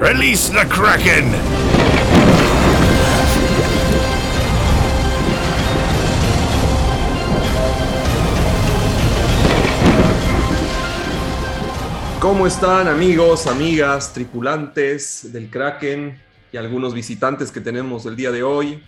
[0.00, 1.32] Release the Kraken!
[12.20, 16.16] ¿Cómo están amigos, amigas, tripulantes del Kraken
[16.52, 18.80] y algunos visitantes que tenemos el día de hoy?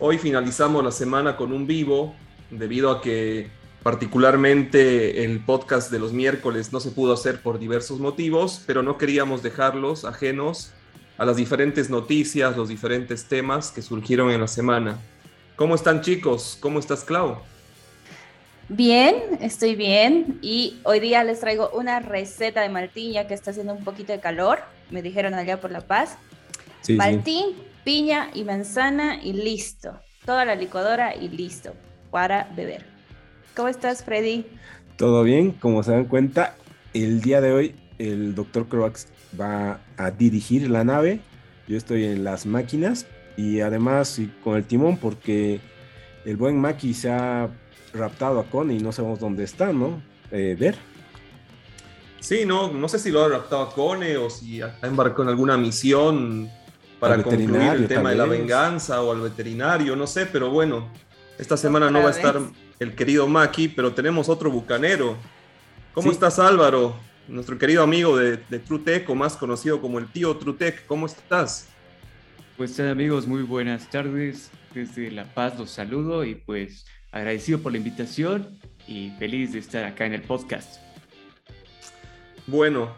[0.00, 2.16] Hoy finalizamos la semana con un vivo
[2.50, 7.98] debido a que particularmente el podcast de los miércoles no se pudo hacer por diversos
[7.98, 10.72] motivos, pero no queríamos dejarlos ajenos
[11.16, 14.98] a las diferentes noticias, los diferentes temas que surgieron en la semana.
[15.56, 16.56] ¿Cómo están chicos?
[16.60, 17.38] ¿Cómo estás Clau?
[18.68, 23.50] Bien, estoy bien y hoy día les traigo una receta de Martín ya que está
[23.50, 24.60] haciendo un poquito de calor,
[24.90, 26.16] me dijeron allá por La Paz.
[26.82, 29.98] Sí, Martín, piña y manzana y listo.
[30.24, 31.72] Toda la licuadora y listo
[32.10, 32.89] para beber.
[33.60, 34.46] ¿Cómo estás, Freddy?
[34.96, 36.56] Todo bien, como se dan cuenta,
[36.94, 41.20] el día de hoy el doctor Croax va a dirigir la nave.
[41.68, 43.04] Yo estoy en las máquinas
[43.36, 45.60] y además con el timón porque
[46.24, 47.50] el buen Maki se ha
[47.92, 50.02] raptado a Connie y no sabemos dónde está, ¿no?
[50.30, 50.76] Eh, ver.
[52.18, 55.28] Sí, no, no sé si lo ha raptado a Cone o si ha embarcado en
[55.28, 56.48] alguna misión
[56.98, 60.88] para concluir el tema de la venganza o al veterinario, no sé, pero bueno,
[61.36, 62.40] esta semana no va a estar
[62.80, 65.18] el querido Maki, pero tenemos otro bucanero.
[65.92, 66.96] ¿Cómo estás Álvaro?
[67.28, 71.68] Nuestro querido amigo de, de Trutec, o más conocido como el tío Trutec, ¿cómo estás?
[72.56, 74.50] Pues amigos, muy buenas tardes.
[74.72, 78.48] Desde La Paz los saludo y pues agradecido por la invitación
[78.88, 80.80] y feliz de estar acá en el podcast.
[82.46, 82.94] Bueno,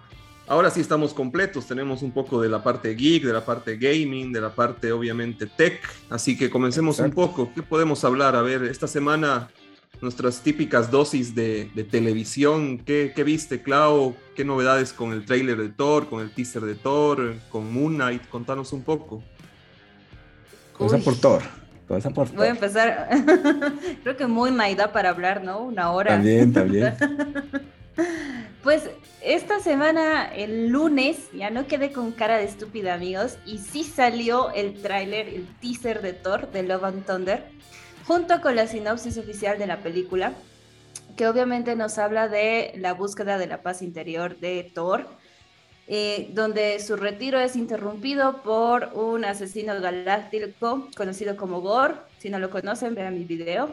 [0.46, 4.32] ahora sí estamos completos, tenemos un poco de la parte geek, de la parte gaming,
[4.32, 7.52] de la parte obviamente tech, así que comencemos un poco.
[7.52, 8.36] ¿Qué podemos hablar?
[8.36, 9.50] A ver, esta semana
[10.02, 12.78] nuestras típicas dosis de, televisión.
[12.78, 14.14] ¿Qué, ¿Qué, viste, Clau?
[14.34, 18.28] ¿Qué novedades con el trailer de Thor, con el teaser de Thor, con Moon Knight?
[18.28, 19.22] Contanos un poco.
[20.76, 21.42] Cosa por Thor.
[21.88, 23.08] Voy a empezar.
[24.02, 25.60] Creo que muy naida para hablar, ¿no?
[25.60, 26.12] Una hora.
[26.12, 26.94] También, también.
[28.62, 28.88] pues
[29.20, 34.52] esta semana, el lunes, ya no quedé con cara de estúpida, amigos, y sí salió
[34.52, 37.44] el tráiler, el teaser de Thor, de Love and Thunder,
[38.06, 40.32] junto con la sinopsis oficial de la película,
[41.16, 45.06] que obviamente nos habla de la búsqueda de la paz interior de Thor
[45.88, 51.94] eh, donde su retiro es interrumpido por un asesino galáctico conocido como Gore.
[52.18, 53.70] Si no lo conocen, vean mi video.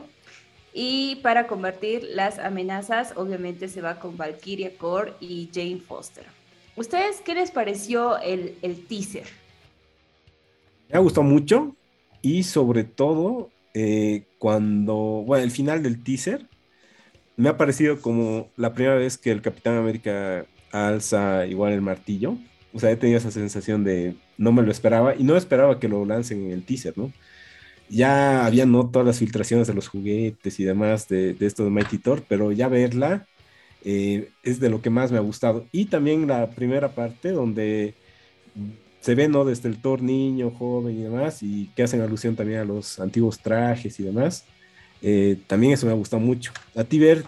[0.73, 6.25] Y para convertir las amenazas, obviamente se va con Valkyria Core y Jane Foster.
[6.75, 9.27] ¿Ustedes qué les pareció el, el teaser?
[10.89, 11.75] Me ha gustado mucho
[12.21, 13.49] y sobre todo
[13.81, 14.95] eh, cuando,
[15.25, 16.47] bueno, el final del teaser
[17.37, 22.37] me ha parecido como la primera vez que el Capitán América alza igual el martillo.
[22.73, 25.87] O sea, he tenido esa sensación de no me lo esperaba y no esperaba que
[25.87, 27.13] lo lancen en el teaser, ¿no?
[27.89, 31.97] Ya había no todas las filtraciones de los juguetes y demás de, esto de Mighty
[31.99, 33.27] Thor, pero ya verla
[33.85, 35.67] eh, es de lo que más me ha gustado.
[35.71, 37.95] Y también la primera parte donde
[39.01, 39.45] se ve, ¿no?
[39.45, 43.39] Desde el Thor niño, joven y demás, y que hacen alusión también a los antiguos
[43.39, 44.45] trajes y demás.
[45.01, 46.51] Eh, también eso me ha gustado mucho.
[46.75, 47.23] ¿A ti ver,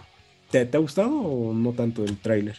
[0.50, 2.58] te, ha gustado o no tanto el tráiler?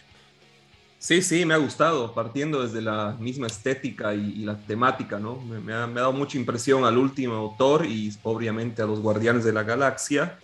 [0.98, 5.36] Sí, sí, me ha gustado, partiendo desde la misma estética y, la temática, ¿no?
[5.36, 9.62] Me, ha, dado mucha impresión al último autor y obviamente a los Guardianes de la
[9.62, 10.38] Galaxia.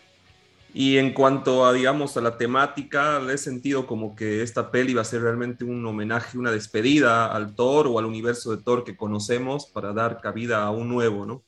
[0.72, 4.94] Y en cuanto a, digamos, a la temática, le he sentido como que esta peli
[4.94, 8.84] va a ser realmente un homenaje, una despedida al Thor o al universo de Thor
[8.84, 11.42] que conocemos para dar cabida a un nuevo, ¿no?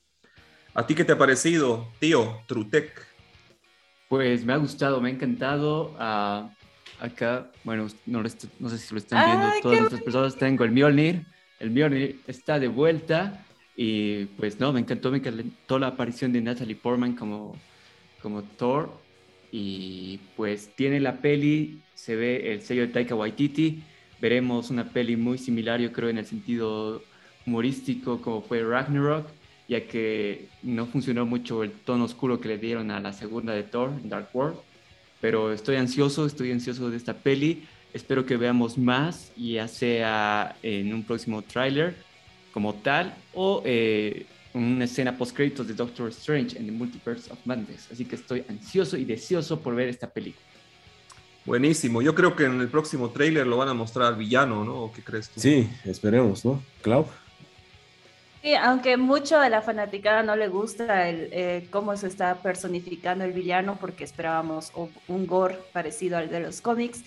[0.74, 3.06] ¿A ti qué te ha parecido, tío, Trutec?
[4.08, 5.94] Pues me ha gustado, me ha encantado.
[5.98, 6.62] Uh
[7.02, 11.26] acá, bueno, no, no sé si lo están viendo todas nuestras personas, tengo el Mjolnir,
[11.58, 13.44] el Mjolnir está de vuelta
[13.76, 17.56] y pues no, me encantó, me encantó la aparición de Natalie Portman como,
[18.22, 19.01] como Thor
[19.52, 23.84] y pues tiene la peli, se ve el sello de Taika Waititi,
[24.20, 27.02] veremos una peli muy similar yo creo en el sentido
[27.46, 29.28] humorístico como fue Ragnarok,
[29.68, 33.62] ya que no funcionó mucho el tono oscuro que le dieron a la segunda de
[33.62, 34.56] Thor, Dark World
[35.22, 37.62] pero estoy ansioso, estoy ansioso de esta peli.
[37.94, 41.94] Espero que veamos más, ya sea en un próximo tráiler
[42.52, 47.38] como tal o eh, una escena post créditos de Doctor Strange en The Multiverse of
[47.44, 47.88] Madness.
[47.90, 50.46] Así que estoy ansioso y deseoso por ver esta película.
[51.44, 52.02] Buenísimo.
[52.02, 54.84] Yo creo que en el próximo tráiler lo van a mostrar villano, ¿no?
[54.84, 55.40] ¿O qué crees tú?
[55.40, 56.62] Sí, esperemos, ¿no?
[56.82, 57.06] Clau.
[58.42, 63.24] Sí, aunque mucho de la fanaticada no le gusta el, eh, cómo se está personificando
[63.24, 64.72] el villano, porque esperábamos
[65.08, 67.02] un gore parecido al de los cómics,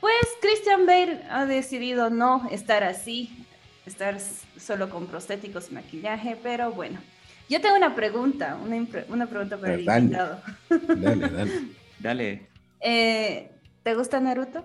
[0.00, 3.46] pues Christian Bale ha decidido no estar así.
[3.88, 7.00] Estar solo con prostéticos y maquillaje, pero bueno.
[7.48, 10.40] Yo tengo una pregunta, una, una pregunta para el invitado.
[10.68, 11.52] Dale, dale.
[11.98, 12.48] dale.
[12.80, 13.50] Eh,
[13.82, 14.64] ¿Te gusta Naruto?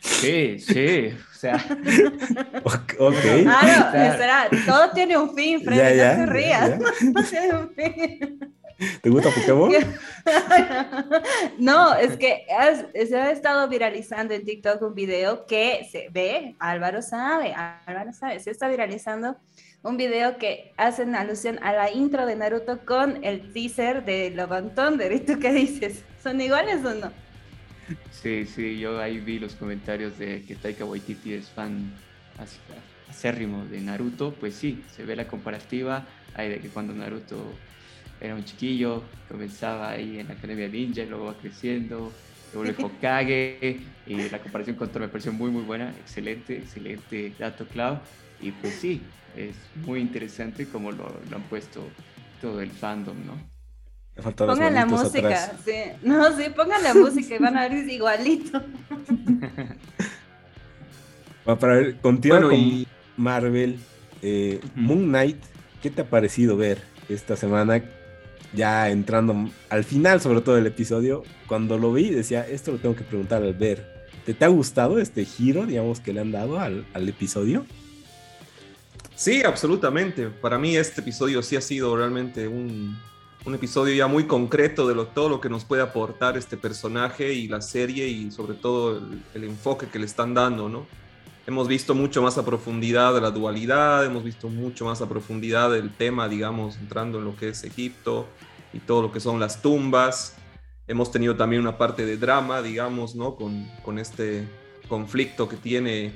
[0.00, 1.56] Sí, sí, o sea.
[2.64, 3.24] ok.
[3.48, 6.78] Ah, no, espera, todo tiene un fin, Freddy, ya, no se rías.
[7.30, 8.54] tiene un fin.
[9.02, 9.72] ¿Te gusta Pokémon?
[11.58, 12.46] no, es que
[13.08, 18.38] se ha estado viralizando en TikTok un video que se ve, Álvaro sabe, Álvaro sabe,
[18.40, 19.36] se está viralizando
[19.82, 24.52] un video que hacen alusión a la intro de Naruto con el teaser de Love
[24.52, 25.12] and Thunder.
[25.12, 26.02] ¿Y tú qué dices?
[26.22, 27.12] ¿Son iguales o no?
[28.10, 31.92] Sí, sí, yo ahí vi los comentarios de que Taika Waititi es fan
[33.08, 34.34] acérrimo de Naruto.
[34.34, 37.36] Pues sí, se ve la comparativa ahí de que cuando Naruto
[38.20, 42.12] era un chiquillo, comenzaba ahí en la Academia Ninja, y luego va creciendo,
[42.52, 47.32] luego el Hokage, y la comparación con todo me pareció muy, muy buena, excelente, excelente
[47.38, 47.98] dato, Clau.
[48.40, 49.02] Y pues sí,
[49.36, 49.54] es
[49.84, 51.82] muy interesante como lo, han puesto
[52.40, 53.56] todo el fandom, ¿no?
[54.34, 55.74] Pongan la música, sí.
[56.02, 58.62] No, sí, pongan la música y van a ver igualito.
[61.44, 62.86] para ver, continuando con
[63.18, 63.78] Marvel,
[64.22, 65.36] eh, Moon Knight,
[65.82, 67.82] ¿qué te ha parecido ver esta semana?
[68.52, 72.96] Ya entrando al final, sobre todo del episodio, cuando lo vi, decía, esto lo tengo
[72.96, 73.96] que preguntar al ver.
[74.24, 77.64] ¿Te, ha gustado este giro, digamos, que le han dado al, al, episodio?
[79.14, 80.28] Sí, absolutamente.
[80.28, 82.98] Para mí este episodio sí ha sido realmente un,
[83.44, 87.32] un episodio ya muy concreto de lo, todo lo que nos puede aportar este personaje
[87.32, 89.00] y la serie y sobre todo
[89.34, 90.86] el enfoque que le están dando, ¿no?
[91.46, 95.70] Hemos visto mucho más a profundidad de la dualidad, hemos visto mucho más a profundidad
[95.70, 98.26] del tema, digamos, entrando en lo que es Egipto
[98.72, 100.36] y todo lo que son las tumbas.
[100.88, 103.36] Hemos tenido también una parte de drama, digamos, ¿no?
[103.36, 104.46] Con, con este
[104.88, 106.12] conflicto que tiene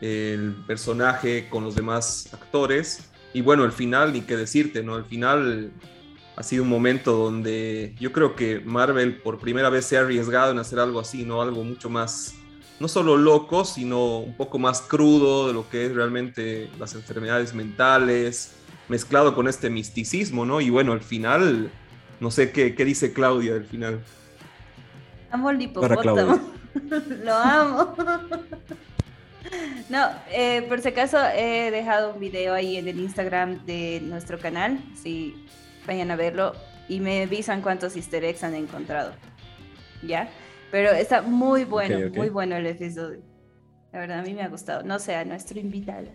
[0.00, 3.10] el personaje con los demás actores.
[3.32, 4.96] Y bueno, el final, ni qué decirte, ¿no?
[4.96, 5.70] El final
[6.36, 10.52] ha sido un momento donde yo creo que Marvel por primera vez se ha arriesgado
[10.52, 11.42] en hacer algo así, ¿no?
[11.42, 12.34] Algo mucho más
[12.80, 17.54] no solo loco, sino un poco más crudo de lo que es realmente las enfermedades
[17.54, 18.54] mentales,
[18.88, 20.60] mezclado con este misticismo, ¿no?
[20.60, 21.70] Y bueno, al final,
[22.18, 24.00] no sé qué, qué dice Claudia del final.
[25.30, 26.40] Amo el hipopótamo.
[27.24, 27.94] Lo amo.
[29.88, 34.38] No, eh, por si acaso he dejado un video ahí en el Instagram de nuestro
[34.38, 35.34] canal, si
[35.86, 36.52] vayan a verlo
[36.88, 39.12] y me avisan cuántos easter eggs han encontrado.
[40.02, 40.28] ¿Ya?
[40.70, 43.20] Pero está muy bueno, muy bueno el episodio.
[43.92, 44.82] La verdad, a mí me ha gustado.
[44.84, 46.06] No sé, a nuestro invitado.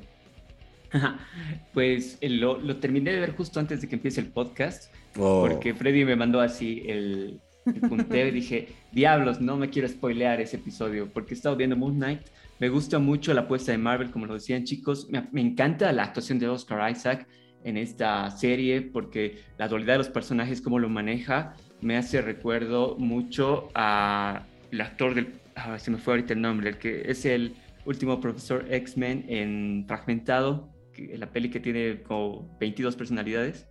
[1.73, 5.45] pues eh, lo, lo, terminé de ver justo antes de que empiece el podcast, oh.
[5.47, 7.41] porque Freddy me mandó así el,
[7.89, 11.95] punteo y dije, diablos, no me quiero spoilear ese episodio, porque he estado viendo Moon
[11.95, 12.21] Knight.
[12.59, 15.09] Me gusta mucho la apuesta de Marvel, como lo decían chicos.
[15.09, 17.27] Me, me encanta la actuación de Oscar Isaac
[17.65, 22.95] en esta serie, porque la dualidad de los personajes, cómo lo maneja, me hace recuerdo
[22.97, 27.25] mucho a el actor del, ah, se me fue ahorita el nombre, el que es
[27.25, 27.55] el
[27.85, 33.67] último profesor X-Men en Fragmentado, la peli que tiene como 22 personalidades.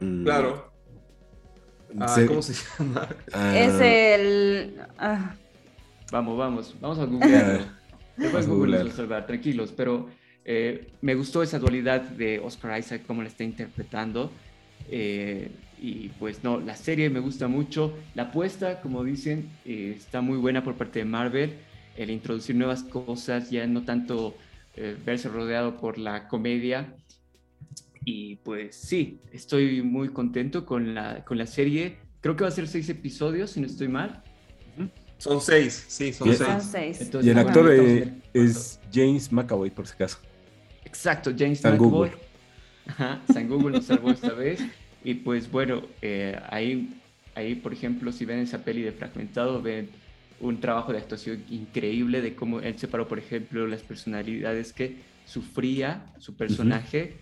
[0.00, 0.24] Mm.
[0.24, 0.72] Claro.
[2.00, 3.08] Ah, ¿Cómo se llama?
[3.32, 3.56] Ah.
[3.56, 4.80] Es el...
[6.10, 7.66] Vamos, vamos, vamos a googlearlo.
[8.16, 10.08] Después Google resolver, tranquilos, pero
[10.44, 14.30] eh, me gustó esa dualidad de Oscar Isaac, cómo la está interpretando.
[14.90, 17.92] Eh, y pues no, la serie me gusta mucho.
[18.14, 21.54] La apuesta, como dicen, eh, está muy buena por parte de Marvel.
[21.96, 24.36] El introducir nuevas cosas, ya no tanto
[24.76, 26.94] eh, verse rodeado por la comedia.
[28.04, 31.98] Y pues sí, estoy muy contento con la, con la serie.
[32.20, 34.22] Creo que va a ser seis episodios, si no estoy mal.
[35.18, 36.28] Son seis, sí, son
[36.60, 37.10] seis.
[37.22, 40.18] y el actor eh, es James McAvoy, por si acaso.
[40.84, 42.10] Exacto, James McAvoy.
[42.86, 44.60] Ajá, San Google nos salvó esta vez.
[45.06, 47.00] Y pues bueno, eh, ahí,
[47.36, 49.88] ahí, por ejemplo, si ven esa peli de Fragmentado, ven
[50.40, 56.12] un trabajo de actuación increíble de cómo él separó, por ejemplo, las personalidades que sufría
[56.18, 57.18] su personaje.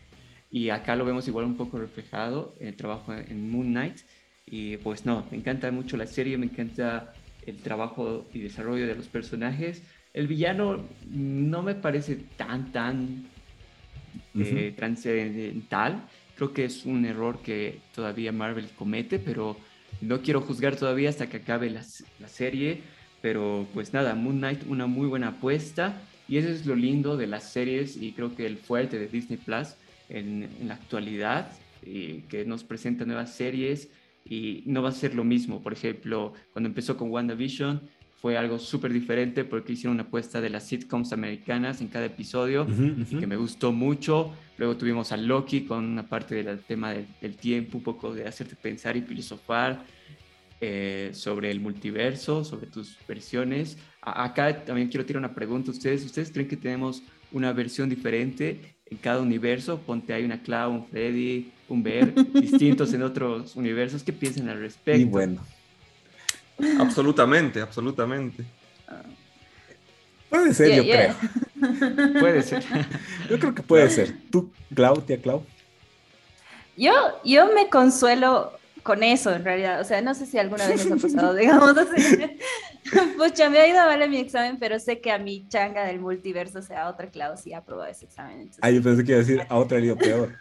[0.50, 3.99] Y acá lo vemos igual un poco reflejado en el trabajo en Moon Knight.
[4.47, 7.12] Y pues no, me encanta mucho la serie, me encanta
[7.45, 9.83] el trabajo y desarrollo de los personajes.
[10.14, 13.26] El villano no me parece tan, tan
[14.35, 19.57] eh, trascendental Creo que es un error que todavía Marvel comete, pero
[20.00, 21.83] no quiero juzgar todavía hasta que acabe la,
[22.19, 22.83] la serie.
[23.23, 26.00] Pero pues nada, Moon Knight, una muy buena apuesta.
[26.29, 29.38] Y eso es lo lindo de las series y creo que el fuerte de Disney
[29.38, 29.75] Plus
[30.09, 31.53] en, en la actualidad,
[31.87, 33.91] y que nos presenta nuevas series
[34.25, 35.62] y no va a ser lo mismo.
[35.62, 37.83] Por ejemplo, cuando empezó con WandaVision,
[38.25, 42.66] fue algo súper diferente porque hicieron una apuesta de las sitcoms americanas en cada episodio
[43.11, 44.33] y que me gustó mucho.
[44.57, 48.57] Luego tuvimos a Loki con una parte del tema del, tiempo, un poco de hacerte
[48.57, 49.85] pensar y filosofar
[50.59, 53.76] eh, sobre el multiverso, sobre tus versiones.
[54.00, 56.02] acá también quiero tirar una pregunta a ustedes.
[56.02, 59.81] ¿Ustedes creen que tenemos una versión diferente en cada universo?
[59.81, 64.02] Ponte ahí una Cloud, un Freddy, un Bear, distintos en otros universos.
[64.02, 64.99] ¿Qué piensan al respecto?
[64.99, 65.43] Y bueno.
[66.78, 68.44] Absolutamente, absolutamente.
[70.28, 71.14] Puede ser, yo creo.
[72.20, 72.64] puede ser.
[73.30, 74.14] Yo creo que puede ser.
[74.30, 75.44] ¿Tú, Clau, tía Clau?
[76.76, 76.92] Yo,
[77.25, 79.80] yo me consuelo con eso, en realidad.
[79.80, 82.18] O sea, no sé si alguna vez nos ha pasado, digamos así.
[83.16, 86.58] Pucha, me ha ido vale mi examen, pero sé que a mi changa del multiverso,
[86.58, 88.50] o sea, a otra Clau sí ha aprobado ese examen.
[88.61, 90.37] ah, yo pensé que iba a decir a otra ido peor.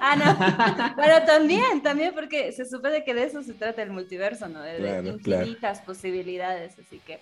[0.00, 0.94] Ah, no.
[0.96, 4.60] Pero también, también porque se supone que de eso se trata el multiverso, ¿no?
[4.60, 7.20] De, infinitas posibilidades, así que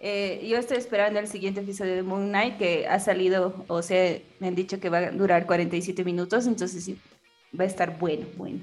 [0.00, 4.18] eh, yo estoy esperando el siguiente episodio de Moon Knight que ha salido, o sea,
[4.40, 6.98] me han dicho que va a durar 47 minutos, entonces sí,
[7.58, 8.58] va a estar bueno, bueno.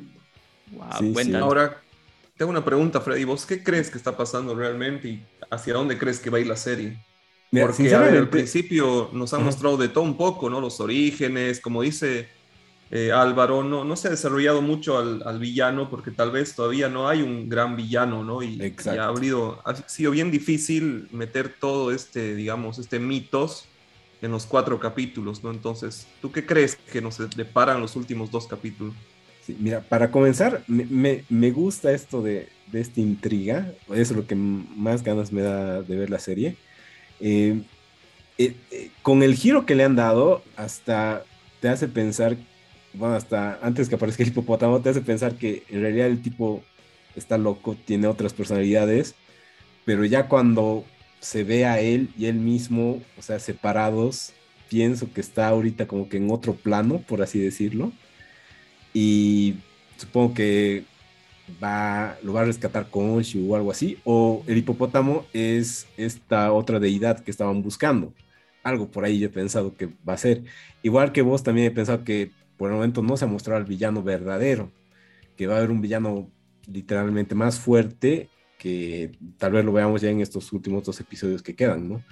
[0.71, 1.81] Wow, Ahora,
[2.37, 6.19] tengo una pregunta, Freddy, ¿vos qué crees que está pasando realmente y hacia dónde crees
[6.19, 6.97] que va a ir la serie?
[7.51, 10.61] Porque al principio nos han mostrado de todo un poco, ¿no?
[10.61, 12.27] Los orígenes, como dice
[12.91, 17.07] eh, Álvaro, no, no se ha desarrollado mucho al, villano porque tal vez todavía no
[17.07, 18.41] hay un gran villano, ¿no?
[18.41, 23.65] Y, ha, habido, ha sido bien difícil meter todo este, digamos, este mitos
[24.21, 25.51] en los cuatro capítulos, ¿no?
[25.51, 28.95] Entonces, ¿tú qué crees que nos deparan los últimos dos capítulos?
[29.45, 34.35] Sí, mira, para comenzar, me, me, gusta esto de, de, esta intriga, es lo que
[34.35, 36.57] más ganas me da de ver la serie.
[37.19, 37.61] Eh,
[38.39, 38.55] eh,
[39.01, 41.23] con el giro que le han dado, hasta
[41.59, 42.37] te hace pensar
[42.93, 46.63] bueno, hasta antes que aparezca el hipopótamo, te hace pensar que en realidad el tipo
[47.15, 49.15] está loco, tiene otras personalidades,
[49.85, 50.85] pero ya cuando
[51.19, 54.33] se ve a él y él mismo, o sea, separados,
[54.69, 57.91] pienso que está ahorita como que en otro plano, por así decirlo,
[58.93, 59.55] y
[59.97, 60.85] supongo que
[61.63, 66.79] va, lo va a rescatar Konshu o algo así, o el hipopótamo es esta otra
[66.79, 68.13] deidad que estaban buscando.
[68.63, 70.43] Algo por ahí yo he pensado que va a ser.
[70.83, 73.65] Igual que vos también he pensado que por el momento no se ha mostrado el
[73.65, 74.69] villano verdadero,
[75.37, 76.29] que va a haber un villano
[76.67, 81.55] literalmente más fuerte que tal vez lo veamos ya en estos últimos dos episodios que
[81.55, 82.03] quedan, ¿no?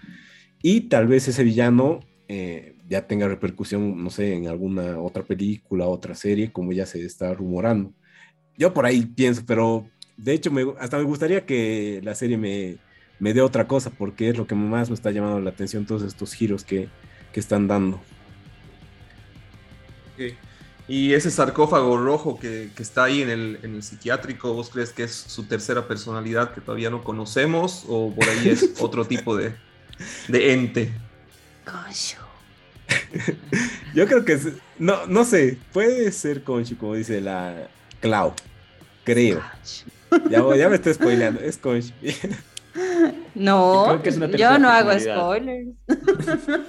[0.64, 2.00] Y tal vez ese villano
[2.30, 7.04] eh, ya tenga repercusión, no sé, en alguna otra película, otra serie, como ya se
[7.04, 7.92] está rumorando.
[8.58, 10.50] Yo por ahí pienso, pero de hecho
[10.80, 14.88] hasta me gustaría que la serie me, dé otra cosa, porque es lo que más
[14.90, 16.88] me está llamando la atención, todos estos giros que
[17.34, 18.00] están dando.
[20.88, 25.44] Y ese sarcófago rojo que, está ahí en el, psiquiátrico, ¿vos crees que es su
[25.44, 29.54] tercera personalidad que todavía no conocemos o por ahí es otro tipo de,
[30.30, 30.92] de ente?
[33.94, 34.40] Yo creo que
[34.80, 37.68] no, no sé, puede ser Conchu, como dice la
[38.00, 38.34] Clau,
[39.04, 39.42] creo.
[40.30, 41.92] Ya, ya me estoy spoileando, es Conchu.
[43.36, 45.70] No, yo no hago spoilers.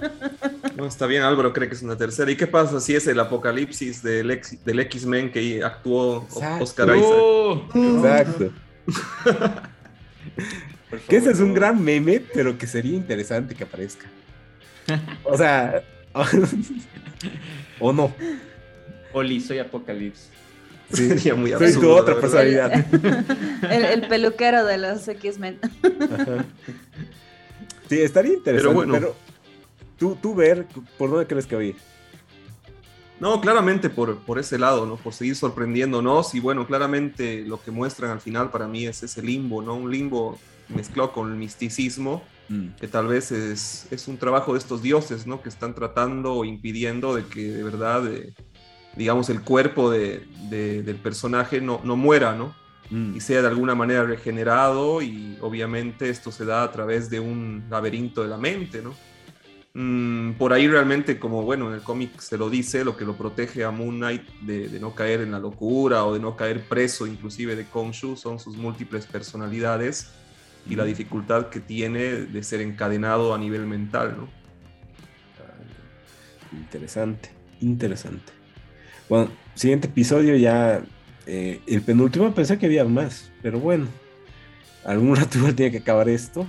[0.75, 2.31] No, está bien, Álvaro cree que es una tercera.
[2.31, 6.25] ¿Y qué pasa si es el apocalipsis del, X-Men que actuó
[6.61, 7.75] Oscar Isaac?
[7.75, 8.53] Exacto.
[11.09, 14.07] que ese es un gran meme, pero que sería interesante que aparezca.
[15.25, 15.83] O sea,
[17.79, 18.13] o no.
[19.13, 20.29] Oli, soy Apocalipsis.
[20.93, 21.81] Sí, sería muy absurdo.
[21.81, 22.71] Soy otra personalidad.
[23.71, 25.59] El, peluquero de los X-Men.
[27.87, 28.69] Sí, estaría interesante.
[28.69, 29.07] Pero bueno.
[29.97, 30.65] tú, tú ver,
[30.97, 31.75] ¿por dónde crees que va a ir?
[33.19, 34.95] No, claramente por, por ese lado, ¿no?
[34.95, 36.33] Por seguir sorprendiéndonos.
[36.35, 39.75] Y bueno, claramente lo que muestran al final para mí es ese limbo, ¿no?
[39.75, 42.67] Un limbo mezclado con el misticismo, mm.
[42.79, 45.41] que tal vez es, es, un trabajo de estos dioses, ¿no?
[45.41, 48.33] Que están tratando o impidiendo de que de verdad eh,
[48.99, 52.53] digamos, el cuerpo de, del personaje no, no muera, ¿no?
[52.89, 53.15] Mm.
[53.15, 57.63] Y sea de alguna manera regenerado y obviamente esto se da a través de un
[57.69, 58.93] laberinto de la mente, ¿no?
[59.73, 63.15] Mm, por ahí realmente, como bueno, en el cómic se lo dice, lo que lo
[63.15, 67.07] protege a Moon Knight de, no caer en la locura o de no caer preso
[67.07, 70.11] inclusive de Konshu son sus múltiples personalidades
[70.69, 70.87] y la mm.
[70.87, 74.39] dificultad que tiene de ser encadenado a nivel mental, ¿no?
[76.51, 77.29] Interesante,
[77.61, 78.38] interesante.
[79.09, 80.83] Bueno, siguiente episodio ya,
[81.25, 83.87] eh, el penúltimo pensé que había más, pero bueno,
[84.85, 86.47] algún rato igual tiene que acabar esto.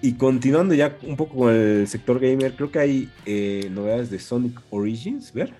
[0.00, 4.20] y continuando ya un poco con el sector gamer, creo que hay eh, novedades de
[4.20, 5.52] Sonic Origins, ¿ver?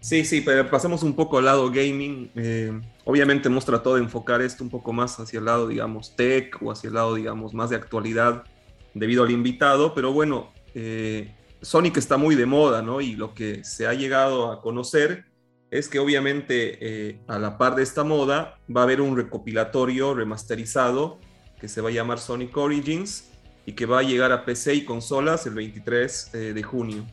[0.00, 2.28] Sí, sí, pero pasemos un poco al lado gaming.
[2.34, 2.72] Eh,
[3.04, 6.72] obviamente hemos tratado de enfocar esto un poco más hacia el lado, digamos, tech o
[6.72, 8.42] hacia el lado, digamos, más de actualidad
[8.94, 11.30] debido al invitado, pero bueno, eh,
[11.62, 13.00] Sonic está muy de moda, ¿no?
[13.00, 15.24] Y lo que se ha llegado a conocer
[15.70, 20.12] es que obviamente eh, a la par de esta moda va a haber un recopilatorio
[20.12, 21.18] remasterizado
[21.60, 23.30] que se va a llamar Sonic Origins
[23.64, 27.06] y que va a llegar a PC y consolas el 23 de junio.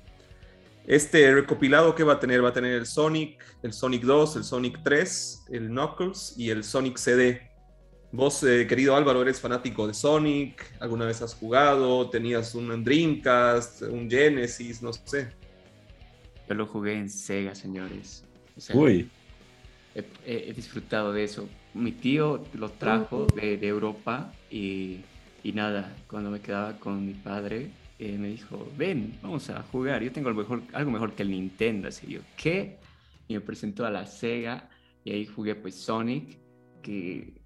[0.90, 4.44] Este recopilado que va a tener, va a tener el Sonic, el Sonic 2, el
[4.44, 7.49] Sonic 3, el Knuckles y el Sonic CD.
[8.12, 13.84] Vos, eh, querido Álvaro, eres fanático de Sonic, alguna vez has jugado, tenías un Dreamcast,
[13.84, 15.30] un Genesis, no sé.
[16.48, 18.24] Yo lo jugué en Sega, señores.
[18.74, 19.10] Uy.
[20.26, 21.48] He, disfrutado de eso.
[21.76, 25.02] Mi tío lo trajo de, Europa y,
[25.44, 30.02] y, nada, cuando me quedaba con mi padre, eh, me dijo, ven, vamos a jugar,
[30.02, 32.80] yo tengo algo mejor, algo mejor que el Nintendo, así yo, ¿qué?
[33.28, 34.68] Y me presentó a la Sega
[35.04, 36.40] y ahí jugué pues Sonic,
[36.82, 37.40] que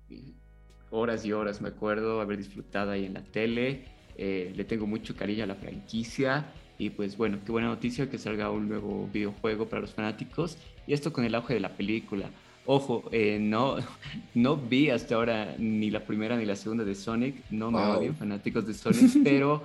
[0.94, 3.86] horas y horas me acuerdo haber disfrutado ahí en la tele,
[4.18, 6.46] eh, le tengo mucho cariño a la franquicia
[6.78, 10.94] y pues bueno, qué buena noticia que salga un nuevo videojuego para los fanáticos y
[10.94, 12.30] esto con el auge de la película.
[12.66, 13.78] Ojo, eh, no,
[14.36, 18.14] no vi hasta ahora ni la primera ni la segunda de Sonic, no me odio
[18.14, 19.64] fanáticos de Sonic, pero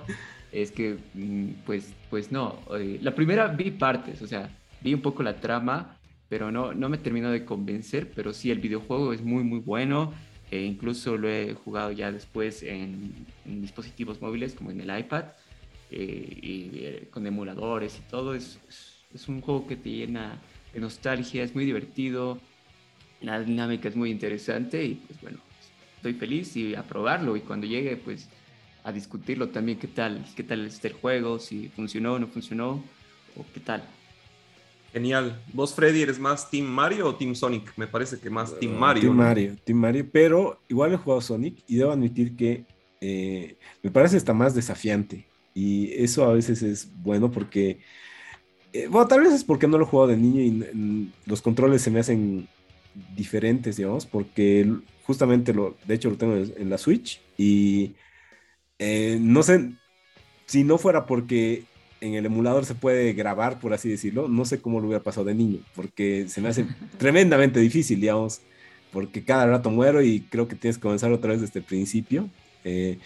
[0.51, 2.59] es que, mm, pues, pues no.
[2.77, 4.49] Eh, la primera vi partes, o sea,
[4.81, 8.59] vi un poco la trama, pero no, no me terminó de convencer, pero sí, el
[8.59, 10.13] videojuego es muy, muy bueno.
[10.51, 15.25] Incluso lo he jugado ya después en, dispositivos móviles, como en el iPad,
[15.91, 18.33] eh, y eh, con emuladores y todo.
[18.33, 18.59] Es,
[19.13, 20.41] es, un juego que te llena
[20.73, 22.39] de nostalgia, es muy divertido,
[23.21, 25.39] la dinámica es muy interesante y pues bueno,
[25.95, 28.29] estoy feliz y a probarlo y cuando llegue pues
[28.83, 32.83] a discutirlo también, qué tal, qué tal está el juego, si funcionó o no funcionó,
[33.35, 33.83] o qué tal.
[34.91, 35.41] Genial.
[35.53, 37.73] ¿Vos, Freddy, eres más Team Mario o Team Sonic?
[37.77, 39.01] Me parece que más Team uh, Mario.
[39.03, 42.65] Team Mario, Team Mario, pero igual he jugado Sonic y debo admitir que
[43.01, 45.25] eh, me parece hasta más desafiante.
[45.53, 47.79] Y eso a veces es bueno porque,
[48.73, 51.81] eh, bueno, tal vez es porque no lo he jugado de niño y los controles
[51.81, 52.47] se me hacen
[53.15, 54.71] diferentes, digamos, porque
[55.03, 57.93] justamente lo, de hecho lo tengo en la Switch y
[58.79, 59.71] eh, no sé,
[60.45, 61.63] si no fuera porque
[62.01, 65.25] en el emulador se puede grabar, por así decirlo, no sé cómo lo hubiera pasado
[65.25, 66.65] de niño, porque se me hace
[66.97, 68.41] tremendamente difícil, digamos,
[68.91, 72.29] porque cada rato muero y creo que tienes que comenzar otra vez desde el principio.
[72.63, 72.97] Eh,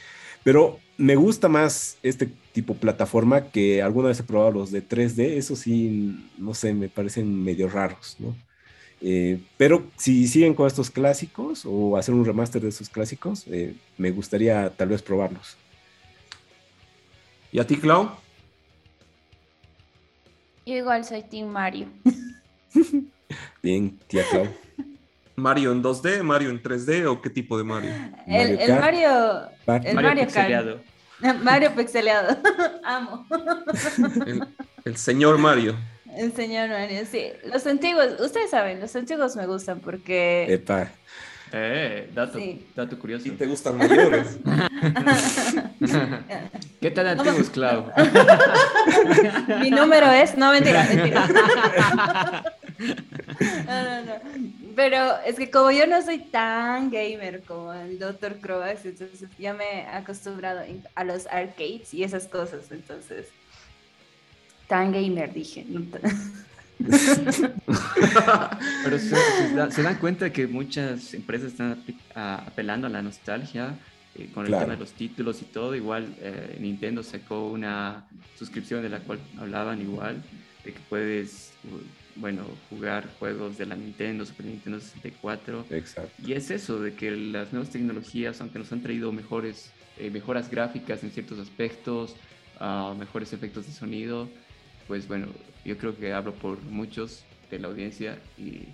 [0.43, 4.87] pero me gusta más este tipo de plataforma que alguna vez he probado los de
[4.87, 8.35] 3D, eso sí, no sé, me parecen medio raros, ¿no?
[9.05, 13.45] Eh, pero si siguen con estos clásicos o hacer un remaster de esos clásicos,
[13.97, 15.57] me gustaría tal vez probarlos.
[17.51, 18.23] ¿Y a ti, Clau?
[20.65, 21.87] Yo igual soy Team Mario.
[23.61, 24.47] Bien, tía Clau.
[25.35, 27.91] ¿Mario en 2D, Mario en 3D o qué tipo de Mario?
[28.27, 29.49] El Mario.
[29.67, 30.79] El Mario, pixeleado.
[31.41, 32.37] Mario pixeleado.
[32.83, 33.25] Amo.
[34.85, 35.75] El, señor Mario.
[36.15, 37.31] El señor Mario, sí.
[37.45, 40.45] Los antiguos, ustedes saben, los antiguos me gustan porque.
[40.49, 40.91] Epa.
[41.55, 42.39] Eh, dato,
[42.75, 43.27] dato curioso.
[43.27, 44.39] ¿Y te gustan mayores?
[46.81, 47.91] ¿Qué tal antiguos, Clau?
[49.61, 50.35] Mi número es.
[50.35, 52.43] No, mentira, mentira.
[52.79, 54.13] No, no, no.
[54.75, 58.39] Pero es que como yo no soy tan gamer como el Dr.
[58.39, 60.61] Croax, entonces ya me he acostumbrado
[60.95, 62.71] a los arcades y esas cosas.
[62.71, 63.27] Entonces,
[64.67, 65.65] tan gamer dije.
[68.83, 71.83] Pero se, dan cuenta que muchas empresas están
[72.15, 73.77] apelando a la nostalgia
[74.15, 75.75] eh, con el tema de los títulos y todo.
[75.75, 78.05] Igual eh, Nintendo sacó una
[78.37, 80.21] suscripción de la cual hablaban igual,
[80.63, 81.53] de que puedes,
[82.15, 85.65] bueno, jugar juegos de la Nintendo, Super Nintendo 64.
[85.69, 86.11] Exacto.
[86.25, 90.49] Y es eso, de que las nuevas tecnologías, aunque nos han traído mejores, eh, mejoras
[90.49, 92.15] gráficas en ciertos aspectos,
[92.59, 94.29] uh, mejores efectos de sonido,
[94.87, 95.27] pues bueno,
[95.65, 98.67] yo creo que hablo por muchos de la audiencia y,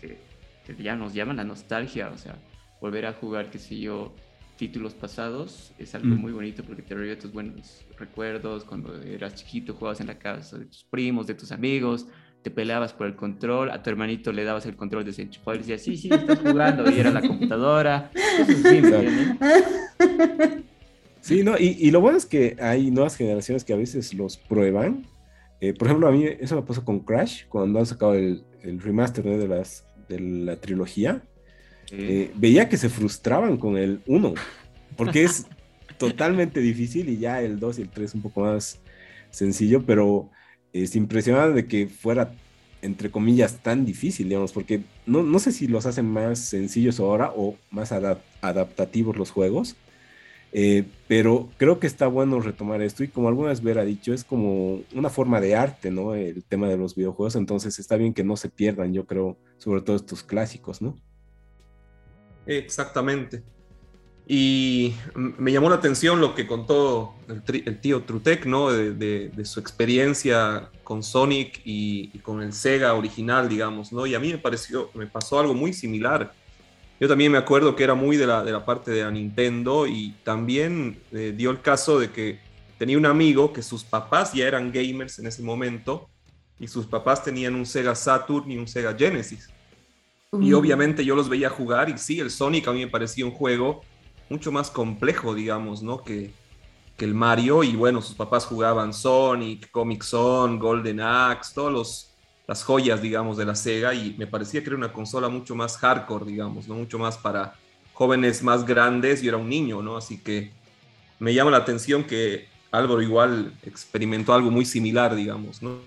[0.00, 0.18] que,
[0.78, 2.36] ya nos llaman la nostalgia, o sea,
[2.80, 4.12] volver a jugar, qué sé yo,
[4.56, 6.20] títulos pasados es algo mm.
[6.20, 10.58] muy bonito porque te revive tus buenos recuerdos cuando eras chiquito, jugabas en la casa
[10.58, 12.06] de tus primos, de tus amigos,
[12.42, 15.82] te peleabas por el control, a tu hermanito le dabas el control desenchufado y decías,
[15.82, 18.10] sí, sí, estás jugando, y era la computadora.
[21.20, 24.36] Sí, no, y, y, lo bueno es que hay nuevas generaciones que a veces los
[24.36, 25.04] prueban
[25.60, 29.24] eh, por ejemplo, a mí eso me pasó con Crash, cuando han sacado el, remaster
[29.24, 31.22] de, las, de la trilogía.
[31.92, 34.34] Eh, veía que se frustraban con el 1,
[34.96, 35.46] porque es
[35.98, 38.80] totalmente difícil y ya el 2 y el 3 un poco más
[39.30, 40.30] sencillo, pero
[40.72, 42.32] es impresionante de que fuera
[42.82, 47.32] entre comillas, tan difícil, digamos, porque no, no sé si los hacen más sencillos ahora
[47.34, 49.76] o más adaptativos los juegos,
[50.52, 54.24] eh, pero creo que está bueno retomar esto y como alguna vez ha dicho, es
[54.24, 56.14] como una forma de arte, ¿no?
[56.14, 59.82] El tema de los videojuegos, entonces está bien que no se pierdan, yo creo, sobre
[59.82, 60.96] todo estos clásicos, ¿no?
[62.46, 63.42] Exactamente.
[64.28, 68.72] Y me llamó la atención lo que contó el, tío Trutec, ¿no?
[68.72, 74.04] De, su experiencia con Sonic y, con el Sega original, digamos, ¿no?
[74.04, 76.32] Y a mí me pareció, me pasó algo muy similar.
[76.98, 79.86] Yo también me acuerdo que era muy de la, de la parte de la Nintendo
[79.86, 82.40] y también eh, dio el caso de que
[82.78, 86.08] tenía un amigo que sus papás ya eran gamers en ese momento
[86.58, 89.50] y sus papás tenían un Sega Saturn y un Sega Genesis.
[90.40, 93.30] Y obviamente yo los veía jugar y sí, el Sonic a mí me parecía un
[93.30, 93.82] juego
[94.28, 96.02] mucho más complejo, digamos, ¿no?
[96.02, 96.30] Que,
[96.96, 97.62] que el Mario.
[97.62, 101.72] Y bueno, sus papás jugaban Sonic, Comic Zone, Golden Axe, todas
[102.46, 103.94] las joyas, digamos, de la Sega.
[103.94, 106.74] Y me parecía que era una consola mucho más hardcore, digamos, ¿no?
[106.74, 107.54] Mucho más para
[107.92, 109.22] jóvenes más grandes.
[109.22, 109.96] Yo era un niño, ¿no?
[109.96, 110.52] Así que
[111.18, 115.78] me llama la atención que Álvaro igual experimentó algo muy similar, digamos, ¿no?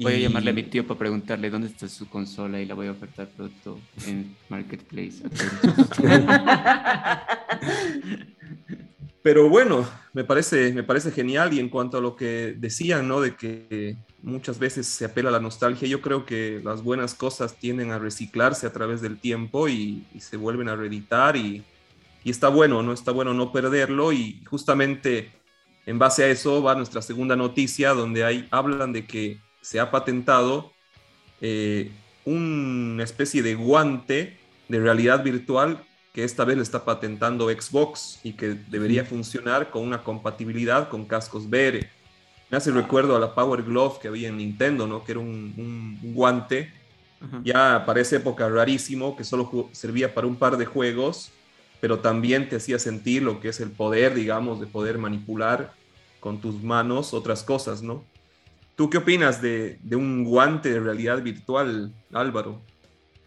[0.00, 2.86] Voy a llamarle a mi tío para preguntarle dónde está su consola y la voy
[2.86, 5.24] a ofertar pronto en Marketplace.
[9.22, 13.20] Pero bueno, me parece, me parece genial y en cuanto a lo que decían, ¿no?
[13.20, 17.56] De que muchas veces se apela a la nostalgia, yo creo que las buenas cosas
[17.56, 21.64] tienden a reciclarse a través del tiempo y, se vuelven a reeditar y,
[22.24, 22.92] y está bueno, ¿no?
[22.92, 25.30] Está bueno no perderlo y justamente
[25.86, 29.90] en base a eso va nuestra segunda noticia donde hay, hablan de que se ha
[29.90, 30.72] patentado
[31.40, 31.90] eh,
[32.24, 34.36] una especie de guante
[34.68, 39.82] de realidad virtual que esta vez le está patentando Xbox y que debería funcionar con
[39.82, 41.88] una compatibilidad con cascos VR.
[42.50, 45.04] Me hace recuerdo a la Power Glove que había en Nintendo, ¿no?
[45.04, 46.72] Que era un, guante
[47.42, 51.32] ya para esa época rarísimo, que solo servía para un par de juegos,
[51.80, 55.74] pero también te hacía sentir lo que es el poder, digamos, de poder manipular
[56.20, 58.04] con tus manos otras cosas, ¿no?
[58.76, 62.62] ¿Tú qué opinas de, un guante de realidad virtual, Álvaro?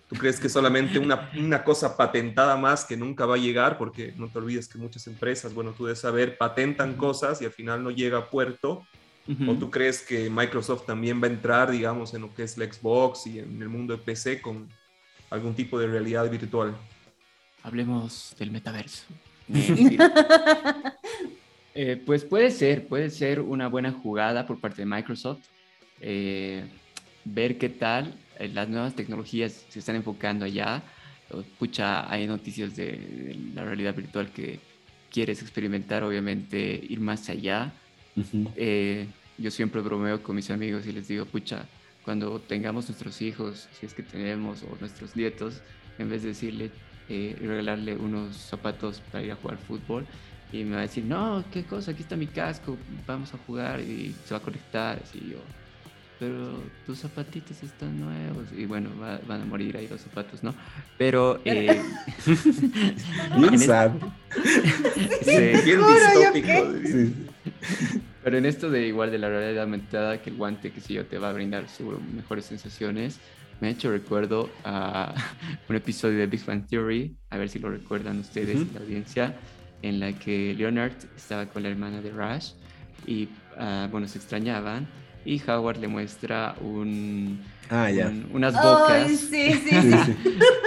[0.07, 3.77] ¿Tú crees que solamente una, una, cosa patentada más que nunca va a llegar?
[3.77, 7.51] Porque no te olvides que muchas empresas, bueno, tú debes saber, patentan cosas y al
[7.51, 8.86] final no llega a puerto.
[9.47, 12.65] ¿O tú crees que Microsoft también va a entrar, digamos, en lo que es la
[12.65, 14.67] Xbox y en el mundo de PC con
[15.29, 16.75] algún tipo de realidad virtual?
[17.63, 19.05] Hablemos del metaverso.
[21.73, 25.39] Eh, pues puede ser, puede ser una buena jugada por parte de Microsoft.
[26.01, 26.65] Eh,
[27.23, 30.84] ver qué tal eh, las nuevas tecnologías se están enfocando allá.
[31.57, 34.60] Pucha, hay noticias de, la realidad virtual que
[35.10, 36.57] quieres experimentar, obviamente
[36.89, 37.71] ir más allá.
[39.38, 41.65] Yo siempre bromeo con mis amigos y les digo, pucha,
[42.04, 45.62] cuando tengamos nuestros hijos, si es que tenemos, o nuestros nietos,
[46.00, 46.71] en vez de decirle,
[47.08, 50.06] regalarle unos zapatos para ir a jugar fútbol,
[50.54, 53.80] y me va a decir, no, qué cosa, aquí está mi casco, vamos a jugar
[53.80, 55.00] y se va a conectar.
[55.02, 55.38] Así yo,
[56.19, 58.47] pero tus zapatitos están nuevos.
[58.56, 58.89] Y bueno,
[59.28, 60.54] van a morir ahí los zapatos, ¿no?
[60.97, 61.39] Pero.
[61.45, 61.82] Eh,
[63.38, 63.91] Bien sad.
[65.26, 67.21] Bien distópico.
[68.24, 71.06] Pero en esto de igual de la realidad aumentada, que el guante, que si yo,
[71.06, 73.19] te va a brindar seguro mejores sensaciones.
[73.60, 75.13] Me ha hecho recuerdo a
[75.69, 79.36] un episodio de Big Bang Theory, a ver si lo recuerdan ustedes, en la audiencia,
[79.82, 82.54] en la que Leonard estaba con la hermana de Rush
[83.06, 83.26] y,
[83.58, 84.88] uh, bueno, se extrañaban
[85.26, 87.39] y Howard le muestra un,
[87.71, 88.12] ah, ya.
[88.31, 89.10] unas bocas.
[89.10, 90.15] sí, sí, sí.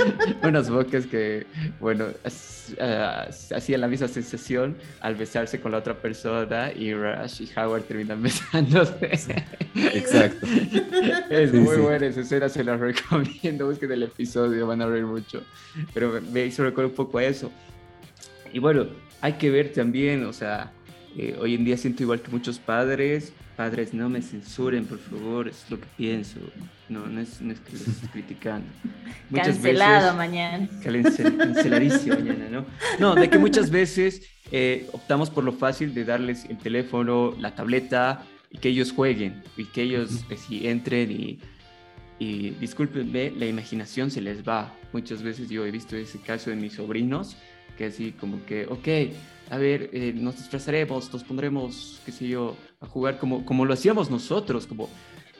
[0.42, 1.46] unas bocas que,
[1.80, 7.50] bueno, uh, hacían la misma sensación al besarse con la otra persona y Rush y
[7.56, 9.44] Howard terminan besándose.
[9.74, 10.46] Exacto.
[11.30, 13.68] es muy buena esa escena, se la recomiendo.
[13.68, 15.44] Busquen el episodio, van a reír mucho.
[15.92, 17.52] Pero me hizo recordar un poco a eso.
[18.52, 18.86] Y bueno,
[19.20, 20.72] hay que ver también, o sea,
[21.16, 25.48] eh, hoy en día siento igual que muchos padres, padres no me censuren, por favor,
[25.48, 26.40] es lo que pienso,
[26.88, 28.66] no, no, es, no es que los esté criticando.
[29.34, 30.68] Cancelado mañana.
[30.82, 32.66] Canceladísimo mañana, ¿no?
[32.98, 37.54] No, de que muchas veces eh, optamos por lo fácil de darles el teléfono, la
[37.54, 41.38] tableta y que ellos jueguen y que ellos pues, entren y,
[42.18, 44.74] y discúlpenme, la imaginación se les va.
[44.92, 47.36] Muchas veces yo he visto ese caso de mis sobrinos
[47.76, 49.14] que así como que, ok,
[49.50, 53.74] a ver, eh, nos disfrazaremos, nos pondremos, qué sé yo, a jugar como, como lo
[53.74, 54.88] hacíamos nosotros, como,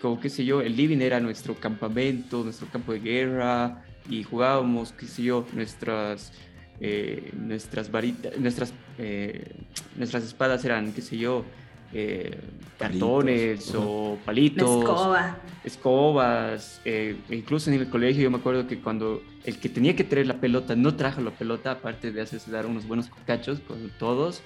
[0.01, 4.93] como, qué sé yo, el living era nuestro campamento, nuestro campo de guerra, y jugábamos,
[4.93, 6.33] qué sé yo, nuestras,
[6.81, 9.55] eh, nuestras varitas, nuestras, eh,
[9.97, 11.45] nuestras espadas eran, qué sé yo,
[11.95, 12.37] eh,
[12.79, 14.81] cartones o palitos.
[14.81, 15.39] escoba.
[15.63, 16.81] Escobas.
[16.85, 20.27] Eh, incluso en el colegio yo me acuerdo que cuando el que tenía que traer
[20.27, 24.43] la pelota no trajo la pelota, aparte de hacerse dar unos buenos cachos con todos,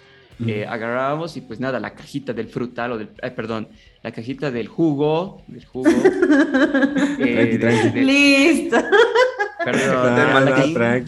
[0.46, 3.68] eh, agarrábamos y pues nada, la cajita del frutal o del, perdón,
[4.02, 5.88] la cajita del jugo, del jugo.
[7.94, 8.76] Listo.
[9.64, 11.02] Perdón, la, cajita,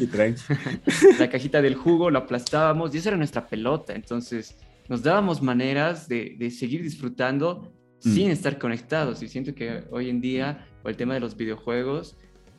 [1.19, 3.95] la cajita del jugo lo aplastábamos y esa era nuestra pelota.
[3.95, 4.57] Entonces
[4.91, 7.73] nos dábamos maneras de, de seguir disfrutando
[8.05, 8.13] mm.
[8.13, 9.23] sin estar conectados.
[9.23, 12.17] Y siento que hoy en día, por el tema de los videojuegos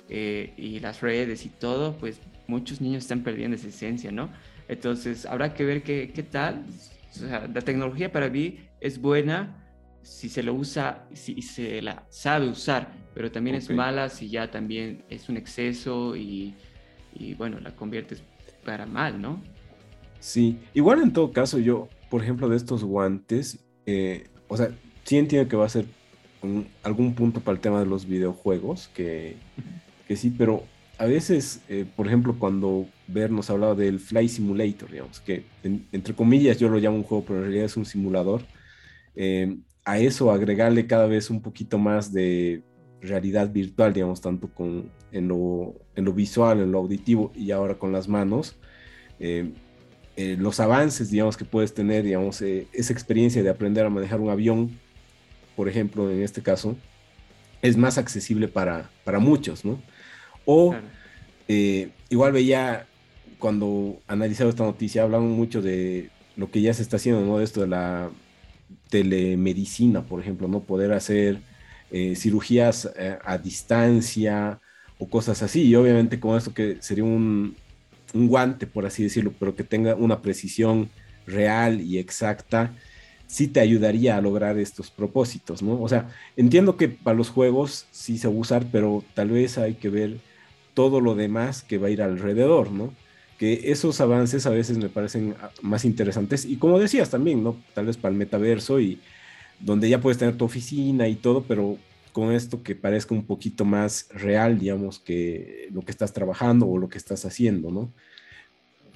[0.07, 4.29] eh, y las redes y todo, pues muchos niños están perdiendo esa esencia, ¿no?
[4.69, 6.63] Entonces habrá que ver qué, qué tal.
[7.11, 9.57] O sea, la tecnología para mí es buena
[10.01, 14.49] si se lo usa, si se la sabe usar, pero también es mala si ya
[14.49, 16.55] también es un exceso y,
[17.13, 18.23] y, bueno, la conviertes
[18.63, 19.41] para mal, ¿no?
[20.21, 24.69] Sí, igual en todo caso yo, por ejemplo, de estos guantes, eh, o sea,
[25.05, 25.85] sí entiendo que va a ser
[26.83, 29.37] algún punto para el tema de los videojuegos, que,
[30.09, 30.65] que sí, pero
[30.97, 36.13] a veces, eh, por ejemplo, cuando Ver nos hablaba del Fly Simulator, digamos, que entre
[36.13, 38.41] comillas yo lo llamo un juego, pero en realidad es un simulador.
[39.15, 42.63] Eh, a eso agregarle cada vez un poquito más de
[42.99, 47.79] realidad virtual, digamos, tanto con, en, lo, en lo visual, en lo auditivo y ahora
[47.79, 48.59] con las manos,
[49.19, 49.53] eh,
[50.15, 54.19] eh, los avances, digamos, que puedes tener, digamos, eh, esa experiencia de aprender a manejar
[54.19, 54.79] un avión,
[55.55, 56.75] por ejemplo, en este caso,
[57.61, 59.81] es más accesible para, para muchos, ¿no?
[60.45, 60.75] O
[62.09, 62.87] igual veía,
[63.37, 67.37] cuando analizaba esta noticia, hablaban mucho de lo que ya se está haciendo, ¿no?
[67.37, 68.09] De esto de la
[68.89, 70.61] telemedicina, por ejemplo, ¿no?
[70.61, 71.41] Poder hacer
[71.91, 74.59] eh, cirugías eh, a distancia
[74.97, 75.63] o cosas así.
[75.63, 77.55] Y obviamente con esto que sería un,
[78.13, 80.89] guante, por así decirlo, pero que tenga una precisión
[81.25, 82.73] real y exacta,
[83.27, 85.81] sí te ayudaría a lograr estos propósitos, ¿no?
[85.81, 89.57] O sea, entiendo que para los juegos sí se va a usar, pero tal vez
[89.57, 90.19] hay que ver
[90.73, 92.93] todo lo demás que va a ir alrededor, ¿no?
[93.41, 97.57] que esos avances a veces me parecen ah, más interesantes y como decías también, ¿no?
[97.73, 98.99] Tal vez para el metaverso y
[99.59, 101.79] donde ya puedes tener tu oficina y todo, pero
[102.11, 106.77] con esto que parezca un poquito más real, digamos, que lo que estás trabajando o
[106.77, 107.91] lo que estás haciendo, ¿no?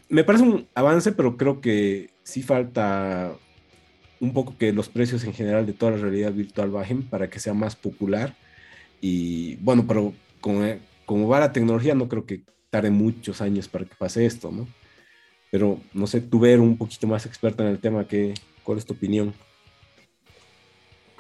[0.09, 3.35] Me parece un avance, pero creo que sí falta
[4.19, 7.39] un poco que los precios en general de toda la realidad virtual bajen para que
[7.39, 8.35] sea más popular.
[9.01, 10.61] Y bueno, pero como,
[11.05, 14.67] como va la tecnología, no creo que tarde muchos años para que pase esto, ¿no?
[15.51, 18.85] Pero no sé, tú ver un poquito más experta en el tema, ¿qué, ¿cuál es
[18.85, 19.33] tu opinión?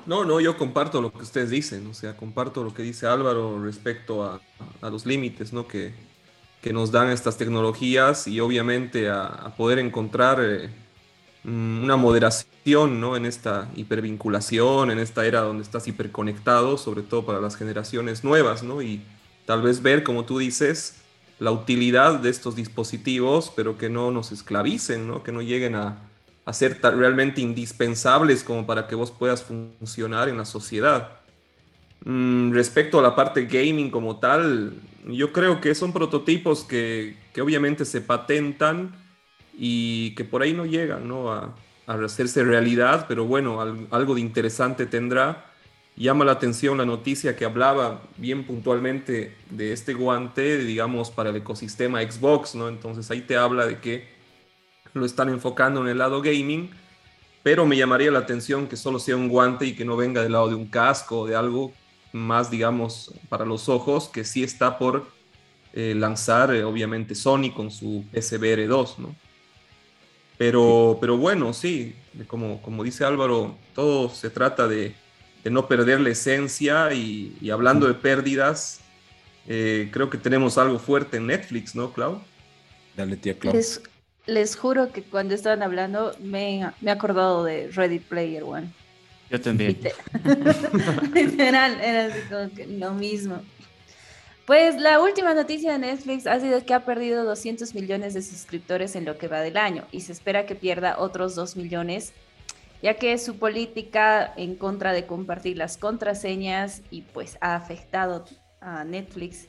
[0.05, 3.63] No, no, yo comparto lo que ustedes dicen, o sea, comparto lo que dice Álvaro
[3.63, 4.39] respecto a,
[4.81, 5.67] los límites, ¿no?
[5.67, 5.93] Que,
[6.61, 10.69] que, nos dan estas tecnologías y obviamente a, poder encontrar eh,
[11.43, 13.15] mm, una moderación, ¿no?
[13.15, 18.61] En esta hipervinculación, en esta era donde estás hiperconectado, sobre todo para las generaciones nuevas,
[18.61, 18.83] ¿no?
[18.83, 19.01] Y
[19.45, 21.01] tal vez ver, como tú dices,
[21.39, 25.23] la utilidad de estos dispositivos, pero que no nos esclavicen, ¿no?
[25.23, 25.97] que no lleguen a,
[26.53, 31.19] ser realmente indispensables como para que vos puedas funcionar en la sociedad.
[32.03, 34.73] Mm, respecto a la parte gaming como tal,
[35.07, 38.95] yo creo que son prototipos que, obviamente se patentan
[39.57, 41.31] y que por ahí no llegan ¿no?
[41.31, 41.55] A,
[41.87, 43.59] a hacerse realidad, pero bueno,
[43.91, 45.45] algo de interesante tendrá
[45.95, 51.37] llama la atención la noticia que hablaba bien puntualmente de este guante, digamos, para el
[51.37, 52.67] ecosistema Xbox, ¿no?
[52.67, 54.14] Entonces ahí te habla de que
[54.95, 56.69] lo están enfocando en el lado gaming,
[57.43, 60.31] pero me llamaría la atención que solo sea un guante y que no venga del
[60.31, 61.73] lado de un casco o de algo
[62.11, 65.05] más, digamos, para los ojos, que sí está por
[65.73, 69.15] eh, lanzar, eh, obviamente, Sony con su PSVR 2, ¿no?
[70.37, 71.95] Pero, pero bueno, sí,
[72.27, 74.95] como, como dice Álvaro, todo se trata de,
[75.43, 78.81] de no perder la esencia y, hablando de pérdidas,
[79.47, 82.21] eh, creo que tenemos algo fuerte en Netflix, ¿no, Clau?
[82.95, 83.53] Dale, tía Clau.
[84.25, 88.71] Les, juro que cuando estaban hablando me, me he acordado de Ready Player One.
[89.29, 89.77] Yo también.
[91.13, 93.41] Literal, era así como que lo mismo.
[94.45, 98.95] Pues la última noticia de Netflix ha sido que ha perdido 200 millones de suscriptores
[98.95, 102.13] en lo que va del año y se espera que pierda otros 2 millones
[102.85, 108.25] ya que su política en contra de compartir las contraseñas y pues ha afectado
[108.61, 109.47] a Netflix.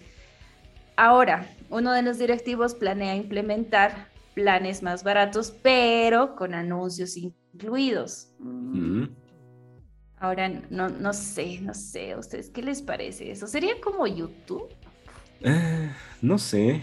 [0.96, 8.28] Ahora, uno de los directivos planea implementar planes más baratos, pero con anuncios incluidos.
[8.38, 9.04] Mm.
[10.18, 13.46] Ahora, no, no sé, no sé, ¿a ustedes qué les parece eso?
[13.46, 14.68] ¿Sería como YouTube?
[15.40, 16.82] Eh, no sé.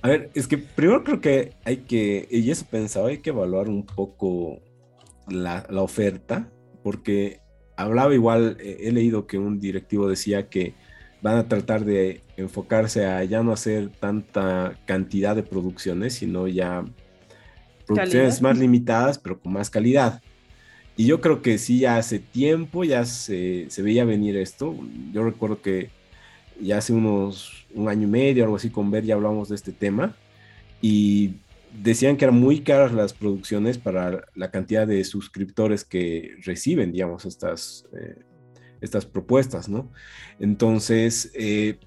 [0.00, 3.68] A ver, es que primero creo que hay que, y eso pensaba, hay que evaluar
[3.68, 4.58] un poco
[5.28, 6.50] la, la oferta,
[6.82, 7.40] porque
[7.76, 10.72] hablaba igual, eh, he leído que un directivo decía que
[11.22, 16.84] van a tratar de enfocarse a ya no hacer tanta cantidad de producciones, sino ya
[17.86, 20.22] producciones más limitadas, pero con más calidad.
[20.96, 24.74] Y yo creo que sí, ya hace tiempo ya se, se, veía venir esto.
[25.12, 25.90] Yo recuerdo que
[26.60, 29.72] ya hace unos un año y medio, algo así, con Ver ya hablamos de este
[29.72, 30.16] tema.
[30.80, 31.36] Y
[31.72, 37.24] decían que eran muy caras las producciones para la cantidad de suscriptores que reciben, digamos,
[37.24, 38.16] estas, eh,
[38.80, 39.90] estas propuestas, ¿no?
[40.38, 41.78] Entonces, eh,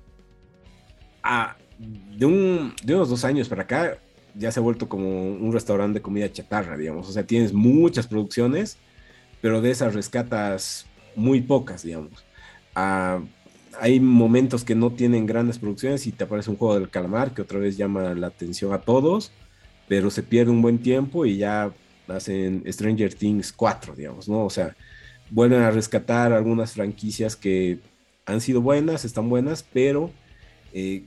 [2.17, 3.97] de, un, de unos dos años para acá,
[4.35, 7.09] ya se ha vuelto como un restaurante de comida chatarra, digamos.
[7.09, 8.77] O sea, tienes muchas producciones,
[9.41, 12.23] pero de esas rescatas muy pocas, digamos.
[13.79, 17.41] Hay momentos que no tienen grandes producciones y te aparece un juego del calamar que
[17.41, 19.31] otra vez llama la atención a todos
[19.91, 21.69] pero se pierde un buen tiempo y ya
[22.07, 24.45] hacen Stranger Things 4, digamos, ¿no?
[24.45, 24.73] O sea,
[25.31, 27.79] vuelven a rescatar algunas franquicias que
[28.25, 30.11] han sido buenas, están buenas, pero
[30.73, 31.03] eh,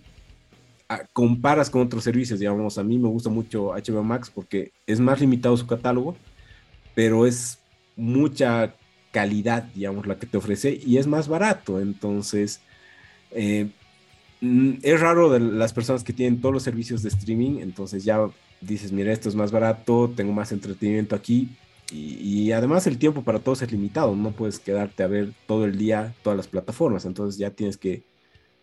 [1.12, 5.20] comparas con otros servicios, digamos, a mí me gusta mucho HBO Max porque es más
[5.20, 6.16] limitado su catálogo,
[6.94, 7.58] pero es
[7.96, 8.74] mucha
[9.12, 12.60] calidad, digamos, la que te ofrece y es más barato, entonces...
[13.30, 13.68] Eh,
[14.40, 18.28] mm, es raro de las personas que tienen todos los servicios de streaming, entonces ya
[18.60, 21.48] dices, mira, esto es más barato, tengo más entretenimiento aquí.
[21.90, 25.76] Y, además el tiempo para todos es limitado, no puedes quedarte a ver todo el
[25.76, 28.02] día todas las plataformas, entonces ya tienes que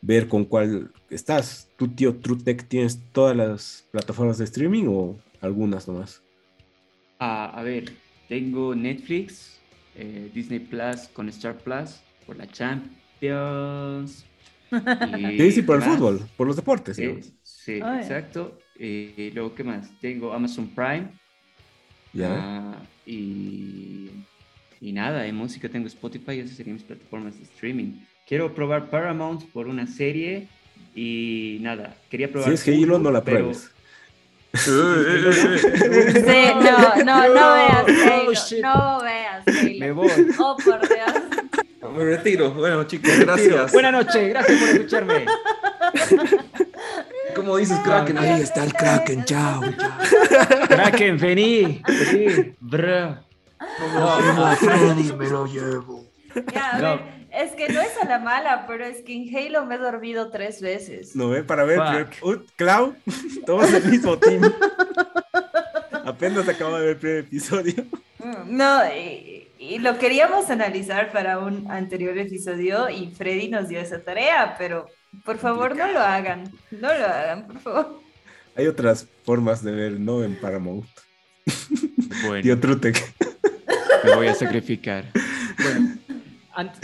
[0.01, 1.69] ver con cuál estás.
[1.77, 6.21] ¿Tu tío TrueTech tienes todas las plataformas de streaming o algunas nomás?
[7.19, 7.93] Ah, a ver,
[8.27, 9.59] tengo Netflix,
[9.95, 14.25] eh, Disney Plus con Star Plus por la Champions.
[15.37, 16.95] Y sí, por el fútbol, por los deportes.
[17.43, 18.57] Sí, exacto.
[18.79, 19.91] Eh, luego, ¿qué más?
[19.99, 21.09] Tengo Amazon Prime.
[22.13, 22.29] Ya.
[22.31, 24.09] Ah, y,
[24.81, 28.01] y nada, en música tengo Spotify, esas serían mis plataformas de streaming.
[28.27, 30.47] Quiero probar Paramount por una serie
[30.95, 32.57] y nada, quería probar.
[32.57, 33.71] Si es Halo, no la pruebes.
[34.53, 34.95] sí, no,
[37.05, 39.79] no, no veas Halo, no veas Halo.
[39.79, 40.11] Me voy.
[40.39, 41.13] Oh, por Dios.
[41.93, 42.53] Me retiro.
[42.53, 43.71] Bueno, chicos, gracias.
[43.71, 45.25] Buenas noches, gracias por escucharme.
[47.41, 48.19] ¿Cómo dices Kraken?
[48.19, 49.61] Ahí está el Kraken, chao.
[50.67, 51.81] Kraken, vení.
[51.87, 53.17] Vení, bro.
[53.95, 56.05] No, Freddy me lo llevo.
[56.53, 56.99] Ya, a ver,
[57.31, 60.29] es que no es a la mala, pero es que en Halo me he dormido
[60.29, 61.15] tres veces.
[61.15, 61.79] No, ve, para ver,
[62.21, 62.93] uh, Clau,
[63.47, 64.43] todos el mismo team.
[66.05, 67.85] Apenas acaba de ver el primer episodio.
[68.19, 73.79] Mm, no, y, y, lo queríamos analizar para un anterior episodio y Freddy nos dio
[73.79, 74.85] esa tarea, pero
[75.25, 76.51] por favor, no lo hagan.
[76.71, 78.01] No lo hagan, por favor.
[78.55, 80.85] Hay otras formas de ver, no en Paramount.
[82.27, 82.45] Bueno.
[82.45, 82.77] Y otro
[84.03, 85.05] Me voy a sacrificar.
[85.57, 85.97] Bueno,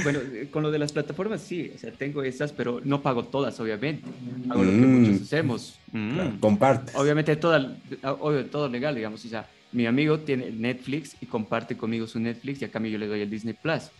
[0.03, 3.25] bueno, eh, con lo de las plataformas sí, o sea, tengo esas, pero no pago
[3.25, 4.07] todas, obviamente.
[4.49, 5.01] Hago lo que mm.
[5.01, 5.79] muchos hacemos.
[5.91, 6.39] Mm.
[6.39, 6.93] comparte.
[6.95, 9.23] Obviamente toda, obvio, todo legal, digamos.
[9.25, 12.97] O sea, mi amigo tiene Netflix y comparte conmigo su Netflix y a cambio yo
[12.97, 13.91] le doy el Disney Plus.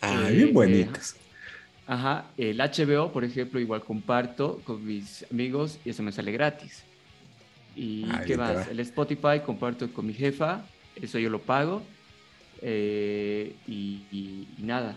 [0.00, 1.16] Ah, bien eh, bonitas.
[1.88, 6.84] Ajá, el HBO, por ejemplo, igual comparto con mis amigos y eso me sale gratis.
[7.74, 8.68] ¿Y qué más?
[8.68, 11.82] El Spotify comparto con mi jefa, eso yo lo pago.
[12.60, 14.96] Eh, y, nada,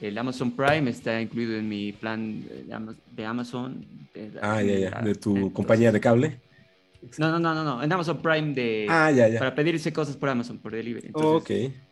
[0.00, 2.42] el Amazon Prime está incluido en mi plan
[3.12, 3.86] de Amazon.
[4.40, 6.40] ah, ya, ya, de tu compañía de cable.
[7.18, 8.86] No, no, no, no, no, en Amazon Prime de...
[8.88, 9.38] Ah, ya, ya.
[9.38, 11.06] Para pedirse cosas por Amazon, por delivery.
[11.06, 11.91] Entonces, ok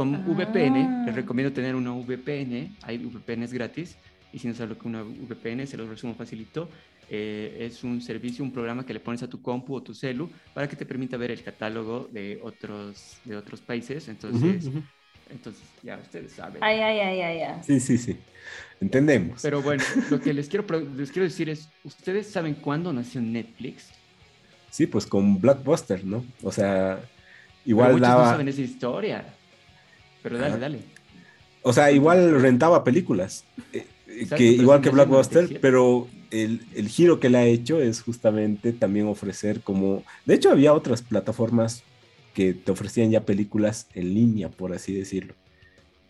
[0.00, 1.14] con VPN, les ah.
[1.14, 3.98] recomiendo tener una VPN, hay VPNs gratis,
[4.32, 6.70] y si no sabes lo que una VPN, se los resumo facilito,
[7.10, 10.30] eh, es un servicio, un programa que le pones a tu compu o tu celu
[10.54, 14.70] para que te permita ver el catálogo de otros, de otros países, entonces...
[15.28, 16.60] Entonces, ya ustedes saben.
[16.60, 17.60] Ay, ay, ay, ay, ay.
[17.62, 18.16] Sí, sí, sí.
[18.80, 19.40] Entendemos.
[19.42, 23.90] Pero bueno, lo que les quiero, les quiero decir es, ¿ustedes saben cuándo nació Netflix?
[24.70, 26.24] Sí, pues con Blockbuster, ¿no?
[26.42, 27.00] O sea,
[27.64, 29.34] igual muchos no saben esa historia.
[30.22, 30.78] Pero dale, dale.
[31.62, 33.44] O sea, igual rentaba películas.
[33.72, 33.86] Eh,
[34.36, 39.06] que, igual que Blockbuster, pero el, el, giro que le ha hecho es justamente también
[39.06, 40.02] ofrecer como...
[40.26, 41.82] De hecho, había otras plataformas
[42.34, 45.34] que te ofrecían ya películas en línea, por así decirlo.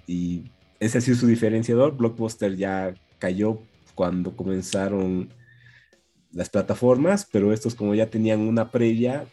[0.06, 0.44] Y
[0.78, 1.96] ese ha sido su diferenciador.
[1.96, 3.60] Blockbuster ya cayó
[3.94, 5.30] cuando comenzaron
[6.32, 9.26] las plataformas, pero estos como ya tenían una previa,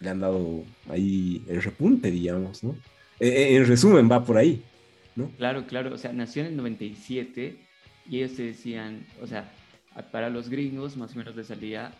[0.00, 2.76] le han dado ahí el repunte, digamos, ¿no?
[3.20, 4.62] Eh, eh, en resumen, va por ahí,
[5.14, 5.30] ¿no?
[5.38, 7.56] Claro, claro, o sea, nació en el 97
[8.08, 9.50] y ellos te decían, o sea,
[10.12, 11.92] para los gringos más o menos les salía,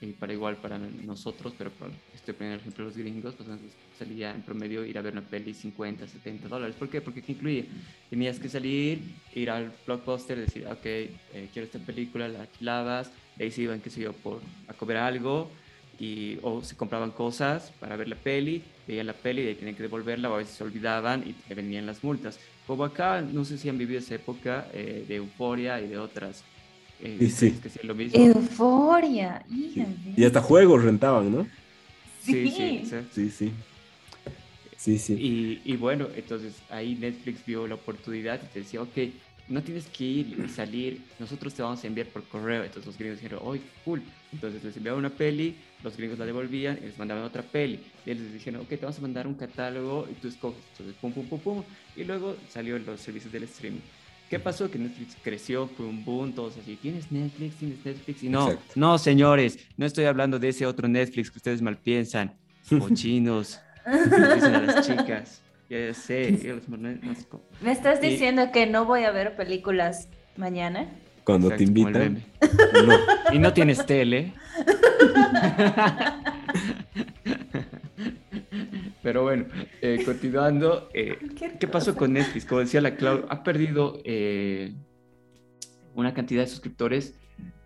[0.00, 1.70] y para igual para nosotros, pero
[2.12, 3.48] estoy poniendo el ejemplo de los gringos, pues
[3.96, 6.74] salía en promedio ir a ver una peli 50, 70 dólares.
[6.76, 7.00] ¿Por qué?
[7.00, 7.66] Porque ¿qué incluye?
[8.10, 9.00] Tenías que salir,
[9.34, 13.90] ir al blockbuster, decir, ok, eh, quiero esta película, la alquilabas, ahí se iban, qué
[13.90, 15.48] sé yo, por, a comer algo,
[16.00, 19.74] y, o se compraban cosas para ver la peli, veían la peli y ahí tenían
[19.74, 22.38] que devolverla, o a veces se olvidaban y te venían las multas.
[22.66, 26.42] Como acá, no sé si han vivido esa época eh, de euforia y de otras
[27.02, 27.58] eh, sí.
[27.82, 28.18] lo mismo.
[28.18, 29.44] Euforia,
[30.16, 31.46] Y hasta juegos rentaban, ¿no?
[32.22, 32.82] Sí, sí,
[33.12, 33.30] sí.
[33.30, 33.52] sí.
[34.76, 35.14] Sí, sí.
[35.14, 38.96] Y, y, bueno, entonces ahí Netflix vio la oportunidad y te decía, ok,
[39.48, 42.64] no tienes que ir y salir, nosotros te vamos a enviar por correo.
[42.64, 44.02] Entonces los gringos dijeron, ¡ay, cool!
[44.32, 47.80] Entonces les enviaban una peli, los gringos la devolvían y les mandaban otra peli.
[48.04, 50.62] Y ellos les dijeron, ok, te vamos a mandar un catálogo y tú escoges.
[50.72, 51.62] Entonces, pum, pum, pum, pum.
[51.96, 53.80] Y luego salió los servicios del streaming.
[54.28, 54.68] ¿Qué pasó?
[54.68, 57.56] Que Netflix creció, fue un boom, todos así, ¿tienes Netflix?
[57.56, 58.22] ¿Tienes Netflix?
[58.24, 62.34] Y no, no, señores, no estoy hablando de ese otro Netflix que ustedes mal piensan,
[62.94, 65.42] chinos, dicen a las chicas.
[65.68, 66.38] Ya sé,
[67.60, 70.86] ¿Me estás diciendo que no voy a ver películas mañana?
[71.24, 72.22] Cuando te invitan.
[73.32, 74.32] Y no tienes tele.
[79.02, 79.46] Pero bueno,
[79.82, 82.44] eh, continuando, eh, ¿qué, pasó con Netflix?
[82.44, 84.74] Como decía la Clau, ha perdido eh,
[85.94, 87.14] una cantidad de suscriptores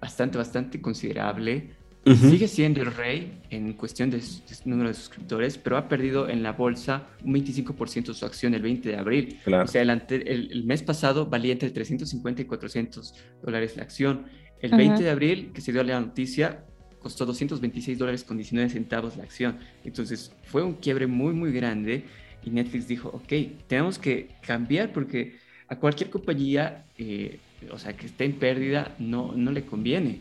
[0.00, 1.76] bastante, bastante considerable.
[2.04, 4.22] Sigue siendo el rey en cuestión de,
[4.64, 8.62] número de suscriptores, pero ha perdido en la bolsa un 25% de su acción el
[8.62, 9.38] 20 de abril.
[9.46, 14.26] O sea, el, el, mes pasado valía entre 350 y 400 dólares la acción.
[14.60, 16.64] El 20 de abril, que se dio la noticia,
[17.00, 19.58] costó 226 dólares con 19 centavos la acción.
[19.84, 22.04] Entonces fue un quiebre muy, muy grande
[22.42, 23.32] y Netflix dijo, ok,
[23.66, 25.38] tenemos que cambiar porque
[25.68, 27.38] a cualquier compañía, eh,
[27.70, 30.20] o sea, que esté en pérdida, no, no le conviene.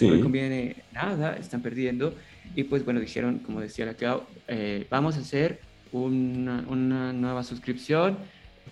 [0.00, 2.14] No le conviene nada, están perdiendo.
[2.54, 5.60] Y pues bueno, dijeron, como decía la Clau, eh, vamos a hacer
[5.92, 8.18] una, una nueva suscripción,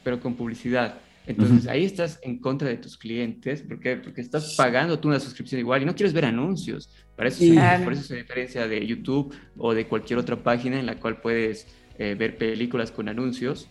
[0.02, 0.98] pero con publicidad.
[1.26, 3.96] Entonces ahí estás en contra de tus clientes, ¿por qué?
[3.96, 6.90] Porque estás pagando tú una suscripción igual y no quieres ver anuncios.
[7.16, 7.44] Para eso,
[7.82, 11.66] por eso se diferencia de YouTube o de cualquier otra página en la cual puedes
[11.98, 13.68] eh, ver películas con anuncios.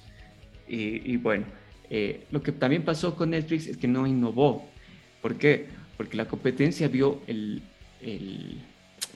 [0.67, 1.45] Y, bueno,
[1.95, 4.67] eh, lo que también pasó con Netflix es que no innovó.
[5.21, 5.67] ¿Por qué?
[5.95, 7.61] Porque la competencia vio el,
[8.01, 8.57] el,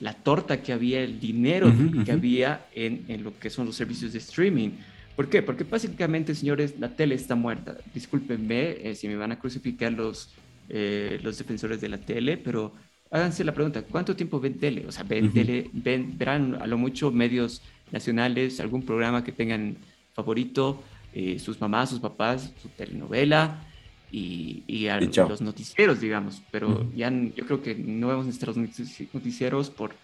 [0.00, 1.72] la torta que había, el dinero
[2.04, 4.70] que había en, en lo que son los servicios de streaming.
[5.16, 5.42] ¿Por qué?
[5.42, 7.76] Porque básicamente, señores, la tele está muerta.
[7.92, 10.30] Discúlpenme eh, si me van a crucificar los,
[10.68, 12.74] eh, los defensores de la tele, pero
[13.10, 14.86] háganse la pregunta, ¿cuánto tiempo ven tele?
[14.86, 17.60] O sea, ven tele, ven, verán a lo mucho medios
[17.90, 19.78] nacionales, algún programa que tengan
[20.14, 20.80] favorito,
[21.20, 23.66] eh, sus mamás, sus papás, su telenovela
[24.12, 26.40] y, y, los noticieros, digamos.
[26.52, 29.96] Pero ya ya yo creo que no vemos nuestros noticieros por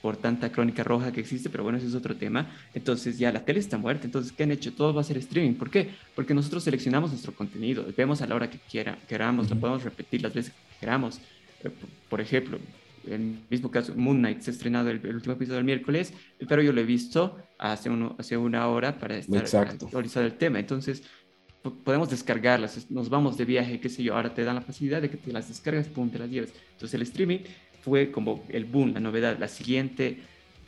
[0.00, 2.50] por tanta crónica roja que existe, pero bueno, ese es otro tema.
[2.72, 4.72] Entonces ya la tele está muerta, entonces ¿qué han hecho?
[4.72, 5.54] Todo va a ser streaming.
[5.54, 5.90] ¿Por qué?
[6.16, 10.22] Porque nosotros seleccionamos nuestro contenido, vemos a la hora que quiera, queramos, lo podemos repetir
[10.22, 11.20] las veces que queramos.
[11.62, 11.70] Eh,
[12.08, 12.58] por ejemplo,
[13.06, 16.12] el mismo caso, Moon Knight se ha estrenado el, último episodio del miércoles,
[16.48, 20.58] pero yo lo he visto hace, uno, hace una hora para estar actualizado el tema.
[20.58, 21.02] Entonces,
[21.70, 25.10] podemos descargarlas, nos vamos de viaje, qué sé yo, ahora te dan la facilidad de
[25.10, 26.52] que te las descargas, pum, te las lleves.
[26.72, 27.38] Entonces el streaming
[27.82, 30.18] fue como el boom, la novedad, la siguiente,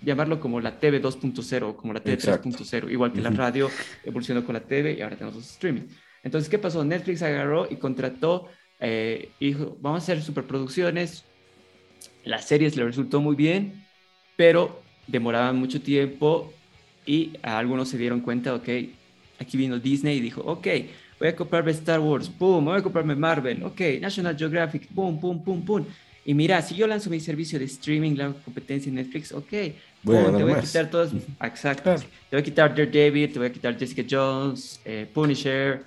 [0.02, 3.70] llamarlo como la TV 2.0, como la TV 3.0, igual que la radio
[4.04, 5.82] evolucionó con la TV y ahora tenemos los streaming.
[6.22, 6.84] Entonces, ¿qué pasó?
[6.84, 11.24] Netflix agarró y contrató, eh, dijo, vamos a hacer superproducciones,
[12.24, 13.84] las series le resultó muy bien,
[14.36, 16.52] pero demoraban mucho tiempo
[17.06, 18.68] y a algunos se dieron cuenta, ok,
[19.38, 20.66] aquí vino Disney y dijo, ok,
[21.18, 25.42] voy a comprarme Star Wars, pum, voy a comprarme Marvel, ok, National Geographic, pum, pum,
[25.42, 25.84] pum, pum.
[26.26, 29.52] Y mira, si yo lanzo mi servicio de streaming, la competencia en Netflix, ok,
[30.02, 31.12] voy te voy a quitar todas,
[31.42, 35.84] exacto, te voy a quitar Daredevil, te voy a quitar Jessica Jones, eh, Punisher,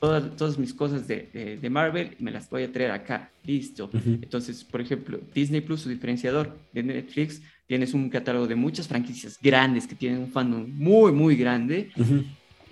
[0.00, 3.90] todas, todas mis cosas de, de, Marvel, me las voy a traer acá, listo.
[3.92, 9.38] Entonces, por ejemplo, Disney Plus, su diferenciador de Netflix, tienes un catálogo de muchas franquicias
[9.40, 11.90] grandes que tienen un fandom muy, muy grande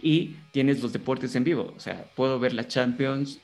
[0.02, 1.72] y tienes los deportes en vivo.
[1.76, 3.40] O sea, puedo ver la Champions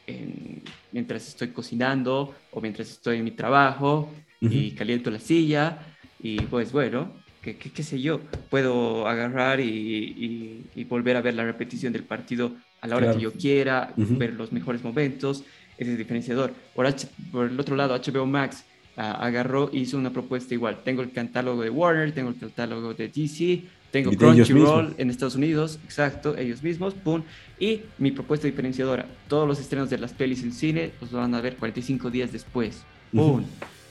[0.90, 4.10] mientras estoy cocinando o mientras estoy en mi trabajo
[4.40, 5.78] y caliento la silla
[6.20, 7.12] y pues bueno,
[7.42, 12.52] qué, qué, sé yo, puedo agarrar y, y, volver a ver la repetición del partido
[12.84, 15.42] a la hora que yo quiera, ver los mejores momentos,
[15.78, 16.52] ese es diferenciador.
[16.74, 16.86] Por,
[17.32, 18.62] por el otro lado, HBO Max
[18.98, 20.82] ah, agarró y hizo una propuesta igual.
[20.84, 25.78] Tengo el catálogo de Warner, tengo el catálogo de DC, tengo Crunchyroll en Estados Unidos,
[25.82, 27.22] exacto, ellos mismos, pum.
[27.58, 31.40] Y mi propuesta diferenciadora, todos los estrenos de las pelis en cine los van a
[31.40, 32.82] ver 45 días después.
[33.12, 33.44] ¡pum!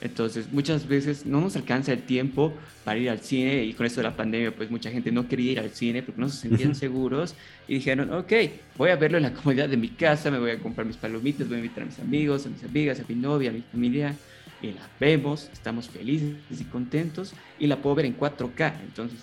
[0.04, 2.52] Entonces, muchas veces no nos alcanza el tiempo
[2.84, 5.52] para ir al cine y con esto de la pandemia, pues mucha gente no quería
[5.52, 7.34] ir al cine porque no se sentían seguros
[7.66, 8.32] y dijeron, ok,
[8.76, 11.48] voy a verlo en la comodidad de mi casa, me voy a comprar mis palomitas,
[11.48, 14.14] voy a invitar a mis amigos, a mis amigas, a mi novia, a mi familia
[14.60, 18.74] y la vemos, estamos felices y contentos y la puedo ver en 4K.
[18.82, 19.20] Entonces,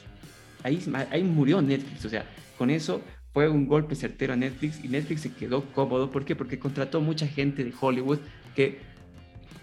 [0.64, 2.26] ahí, ahí murió Netflix, o sea,
[2.58, 3.04] con eso
[3.34, 6.10] fue un golpe certero a Netflix y Netflix se quedó cómodo.
[6.10, 6.36] ¿Por qué?
[6.36, 8.18] Porque contrató mucha gente de Hollywood
[8.56, 8.91] que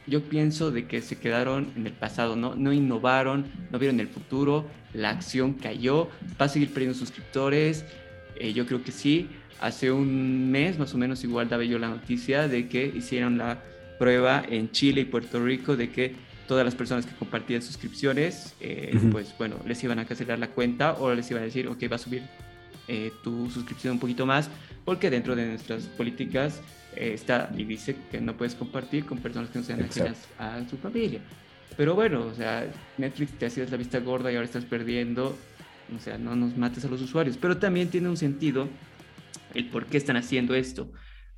[0.09, 2.55] yo pienso de que se quedaron en el pasado, ¿no?
[2.55, 6.09] No innovaron, no vieron el futuro, la acción cayó,
[6.41, 7.85] va a seguir perdiendo suscriptores,
[8.37, 9.29] eh, yo creo que sí.
[9.61, 13.63] Hace un mes más o menos igual daba yo la noticia de que hicieron la
[13.99, 16.15] prueba en Chile y Puerto Rico de que
[16.47, 20.95] todas las personas que compartían suscripciones, eh, pues bueno, les iban a cancelar la cuenta
[20.95, 22.23] o les iban a decir, ok, va a subir
[22.87, 24.49] eh, tu suscripción un poquito más,
[24.85, 26.63] porque dentro de nuestras políticas
[26.97, 30.63] eh, está y dice que no puedes compartir con personas que no sean ajenas a
[30.69, 31.21] su familia.
[31.77, 32.67] Pero bueno, o sea,
[32.97, 35.37] Netflix te hacías la vista gorda y ahora estás perdiendo.
[35.97, 37.37] O sea, no nos mates a los usuarios.
[37.37, 38.69] Pero también tiene un sentido
[39.55, 40.91] el por qué están haciendo esto.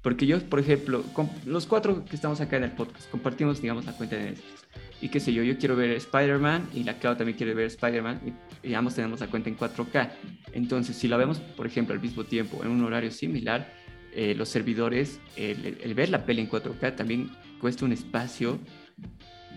[0.02, 1.04] Porque yo, por ejemplo,
[1.44, 4.66] los cuatro que estamos acá en el podcast, compartimos, digamos, la cuenta de Netflix.
[5.02, 8.20] Y qué sé yo, yo quiero ver Spider-Man y la Clau también quiere ver Spider-Man
[8.62, 10.10] y, ambos tenemos la cuenta en 4K.
[10.52, 13.70] Entonces, si la vemos, por ejemplo, al mismo tiempo, en un horario similar,
[14.14, 17.30] eh, los servidores, el, ver la peli en 4K también
[17.60, 18.58] cuesta un espacio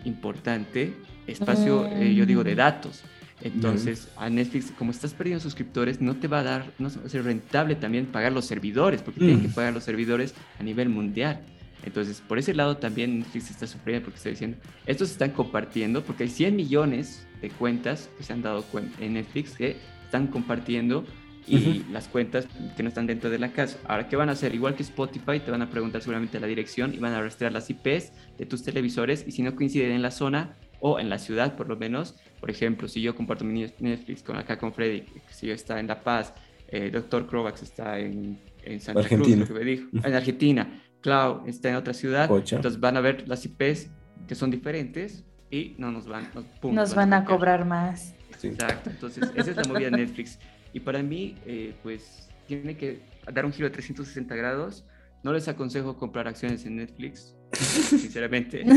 [0.05, 0.93] importante,
[1.27, 3.03] espacio, eh, yo digo, de datos.
[3.41, 7.09] Entonces, a Netflix, como estás perdiendo suscriptores, no te va a dar, no va a
[7.09, 9.53] ser rentable también pagar los servidores, porque tienen que mm.
[9.53, 11.41] pagar los servidores a nivel mundial.
[11.85, 16.23] Entonces, por ese lado también Netflix está sufriendo porque está diciendo, estos están compartiendo, porque
[16.23, 18.63] hay 100 millones de cuentas que se han dado
[18.99, 19.75] en Netflix que
[20.05, 21.05] están compartiendo
[21.47, 23.77] y las cuentas que no están dentro de la casa.
[23.87, 24.55] Ahora, ¿qué van a hacer?
[24.55, 27.69] Igual que Spotify, te van a preguntar seguramente la dirección y van a rastrear las
[27.69, 31.55] IPs de tus televisores y si no coinciden en la zona o en la ciudad
[31.55, 35.47] por lo menos, por ejemplo, si yo comparto mi Netflix con acá con Freddy, si
[35.47, 36.33] yo está en La Paz,
[36.67, 39.45] eh, Doctor Crovax está en, en Santa Argentina.
[39.45, 43.27] Cruz, que me dijo, en Argentina, Clau está en otra ciudad, entonces van a ver
[43.27, 43.91] las IPs
[44.27, 46.29] que son diferentes y no nos van,
[46.63, 48.15] nos, van, a, cobrar más.
[48.41, 50.39] Exacto, entonces esa es la movida de Netflix.
[50.73, 52.99] Y para mí, eh, pues tiene que
[53.31, 54.83] dar un giro de 360 grados.
[55.21, 58.63] No les aconsejo comprar acciones en Netflix, sinceramente.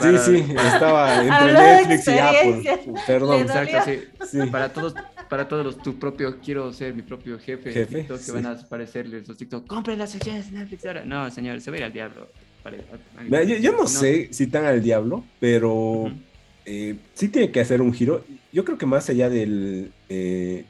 [0.00, 2.78] Sí, sí, estaba entre Netflix y Apple.
[3.06, 3.40] Perdón.
[3.40, 3.92] Exacto,
[4.30, 4.38] sí.
[4.52, 4.94] Para todos,
[5.28, 8.52] para todos los, tu propio, quiero ser mi propio jefe, jefe TikTok, que van a
[8.52, 11.04] aparecerles los TikTok, compren las acciones de Netflix ahora.
[11.04, 12.28] No, señor, se va a ir al diablo.
[13.60, 16.12] yo, no, sé si están al diablo, pero
[16.70, 18.22] eh, sí tiene que hacer un giro.
[18.52, 19.90] Yo creo que más allá del...
[20.10, 20.66] Eh,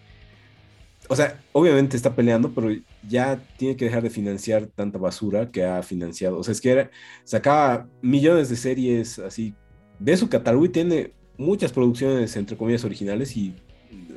[1.08, 2.68] o sea, obviamente está peleando, pero
[3.08, 6.38] ya tiene que dejar de financiar tanta basura que ha financiado.
[6.38, 6.88] O sea, es que
[7.24, 9.54] sacaba millones de series así
[9.98, 13.56] de su catálogo y tiene muchas producciones, entre comillas, originales y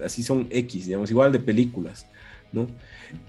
[0.03, 2.05] así son X, digamos, igual de películas,
[2.51, 2.67] ¿no?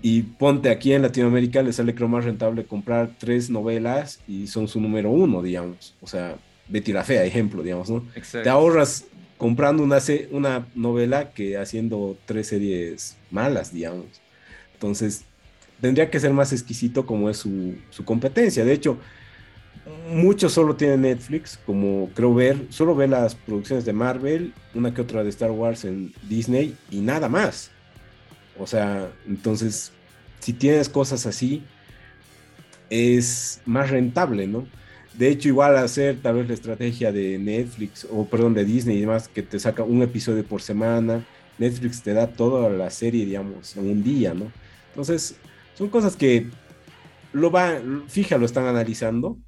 [0.02, 4.68] Y ponte aquí en Latinoamérica, le sale creo más rentable comprar tres novelas y son
[4.68, 5.94] su número uno, digamos.
[6.02, 6.36] O sea,
[6.68, 8.06] Betty la Fea, ejemplo, digamos, ¿no?
[8.42, 9.06] Te ahorras
[9.36, 9.98] comprando una,
[10.30, 14.06] una novela que haciendo tres series malas, digamos.
[14.74, 15.24] Entonces,
[15.82, 18.64] tendría que ser más exquisito como es su, competencia.
[18.64, 18.98] De hecho,
[20.08, 25.00] muchos solo tienen Netflix, como creo ver, solo ve las producciones de Marvel, una que
[25.02, 27.72] otra de Star Wars en Disney y nada más.
[28.58, 29.90] O sea, entonces,
[30.38, 31.64] si tienes cosas así,
[32.88, 34.68] es más rentable, ¿no?
[35.14, 39.00] De hecho, igual hacer tal vez la estrategia de Netflix, o perdón, de Disney y
[39.00, 41.26] demás, que te saca un episodio por semana.
[41.58, 44.50] Netflix te da toda la serie, digamos, en un día, ¿no?
[44.88, 45.36] Entonces,
[45.74, 46.46] son cosas que
[47.32, 49.38] lo va, fija, lo están analizando.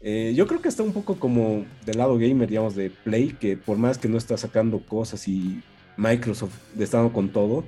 [0.00, 3.56] Eh, yo creo que está un poco como del lado gamer, digamos, de Play, que
[3.56, 5.62] por más que no está sacando cosas y
[5.96, 7.64] Microsoft estando con todo,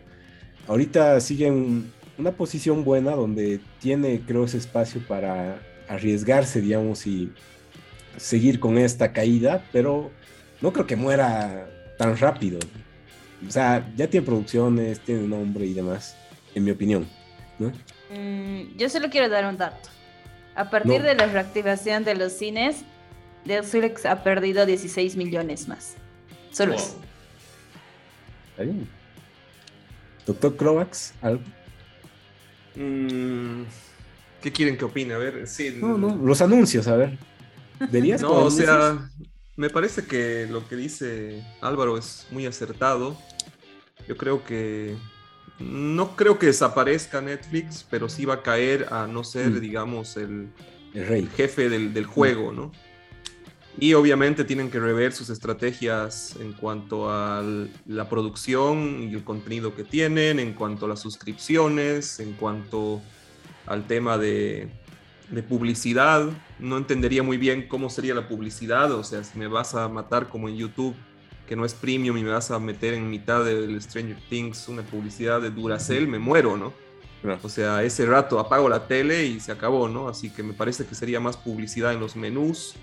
[0.66, 5.60] ahorita sigue en una posición buena donde tiene, creo, ese espacio para
[5.92, 7.32] arriesgarse, digamos, y
[8.16, 10.10] seguir con esta caída, pero
[10.60, 11.68] no creo que muera
[11.98, 12.58] tan rápido.
[13.46, 16.16] O sea, ya tiene producciones, tiene nombre y demás,
[16.54, 17.06] en mi opinión.
[17.58, 19.88] Mm, yo solo quiero dar un dato.
[20.54, 22.84] A partir de la reactivación de los cines,
[23.44, 25.96] Netflix ha perdido 16 millones más.
[26.52, 27.00] Solo eso.
[30.26, 31.42] Doctor Crovax, ¿algo?
[32.76, 33.64] Mm,
[34.42, 35.14] ¿Qué quieren que opine?
[35.14, 35.76] A ver, sí.
[35.80, 37.18] No, no, los anuncios, a ver.
[37.90, 39.08] ¿Verías No, o sea,
[39.56, 43.16] me parece que lo que dice Álvaro es muy acertado.
[44.08, 44.96] Yo creo que
[45.60, 49.60] no creo que desaparezca Netflix, pero sí va a caer a no ser, mm.
[49.60, 50.48] digamos, el,
[50.92, 51.28] el, rey.
[51.36, 52.72] jefe del, juego, ¿no?
[53.78, 57.42] Y obviamente tienen que rever sus estrategias en cuanto a
[57.86, 63.00] la producción y el contenido que tienen, en cuanto a las suscripciones, en cuanto
[63.72, 64.68] al tema de,
[65.30, 66.28] de publicidad.
[66.58, 70.28] No entendería muy bien cómo sería la publicidad, o sea, si me vas a matar
[70.28, 70.94] como en YouTube,
[71.46, 74.82] que no es premium y me vas a meter en mitad del Stranger Things una
[74.82, 76.72] publicidad de Duracell, me muero, ¿no?
[77.42, 80.08] O sea, ese rato apago la tele y se acabó, ¿no?
[80.08, 82.74] Así que me parece que sería más publicidad en los menús.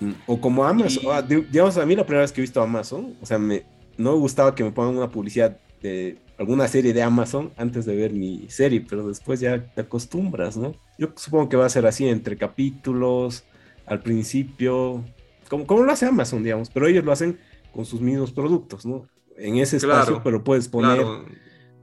[0.00, 3.16] Mm, o como Amazon, ah, digamos, a mí la primera vez que he visto Amazon,
[3.20, 3.64] o sea, me,
[3.96, 7.96] no me gustaba que me pongan una publicidad de alguna serie de Amazon antes de
[7.96, 10.74] ver mi serie, pero después ya te acostumbras, ¿no?
[10.98, 13.44] Yo supongo que va a ser así entre capítulos,
[13.86, 15.04] al principio,
[15.48, 17.38] como, como lo hace Amazon, digamos, pero ellos lo hacen
[17.72, 19.06] con sus mismos productos, ¿no?
[19.36, 21.04] En ese espacio, pero puedes poner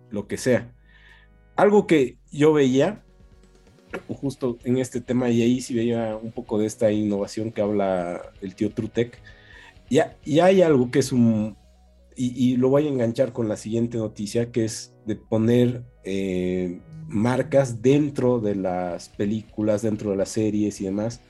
[0.10, 0.72] lo que sea.
[1.56, 3.02] Algo que yo veía,
[4.08, 8.22] justo en este tema, y ahí sí veía un poco de esta innovación que habla
[8.42, 9.18] el tío Trutec,
[9.90, 11.56] ya, ya hay algo que es un,
[12.18, 17.82] y, lo voy a enganchar con la siguiente noticia, que es de poner eh, marcas
[17.82, 21.22] dentro de las películas, dentro de las series y demás.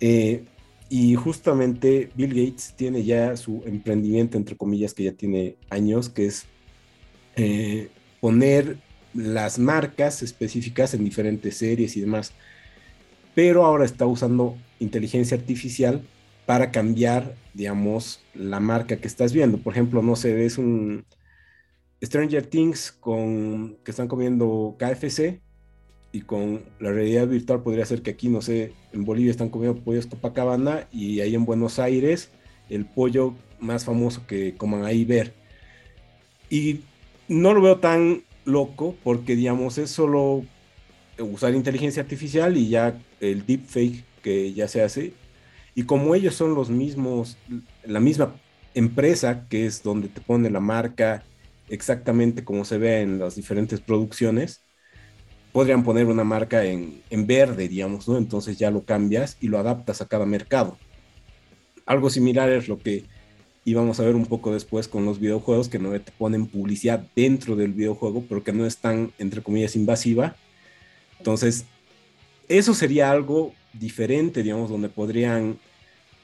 [0.00, 0.44] Eh,
[0.88, 6.26] y justamente Bill Gates tiene ya su emprendimiento, entre comillas, que ya tiene años, que
[6.26, 6.46] es
[7.36, 7.88] eh,
[8.20, 8.78] poner
[9.12, 12.32] las marcas específicas en diferentes series y demás.
[13.34, 16.02] Pero ahora está usando inteligencia artificial
[16.48, 19.58] para cambiar, digamos, la marca que estás viendo.
[19.58, 21.04] Por ejemplo, no sé, ves un
[22.02, 25.42] Stranger Things con que están comiendo KFC
[26.10, 29.78] y con la realidad virtual podría ser que aquí, no sé, en Bolivia están comiendo
[29.84, 32.30] pollos Copacabana y ahí en Buenos Aires
[32.70, 35.34] el pollo más famoso que coman ahí ver.
[36.48, 36.80] Y
[37.28, 40.46] no lo veo tan loco porque, digamos, es solo
[41.18, 45.12] usar inteligencia artificial y ya el deepfake que ya se hace.
[45.78, 47.36] Y como ellos son los mismos,
[47.84, 48.34] la misma
[48.74, 51.22] empresa que es donde te pone la marca
[51.68, 54.60] exactamente como se ve en las diferentes producciones,
[55.52, 58.18] podrían poner una marca en, en verde, digamos, ¿no?
[58.18, 60.76] Entonces ya lo cambias y lo adaptas a cada mercado.
[61.86, 63.04] Algo similar es lo que
[63.64, 67.06] y vamos a ver un poco después con los videojuegos que no te ponen publicidad
[67.14, 70.34] dentro del videojuego, pero que no es tan, entre comillas, invasiva.
[71.18, 71.66] Entonces,
[72.48, 75.56] eso sería algo diferente, digamos, donde podrían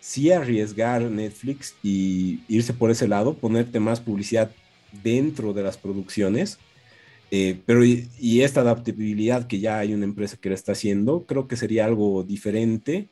[0.04, 4.50] sí arriesgar Netflix y irse por ese lado, ponerte más publicidad
[5.02, 6.58] dentro de las producciones.
[7.30, 11.48] Eh, pero y, esta adaptabilidad que ya hay una empresa que lo está haciendo, creo
[11.48, 13.08] que sería algo diferente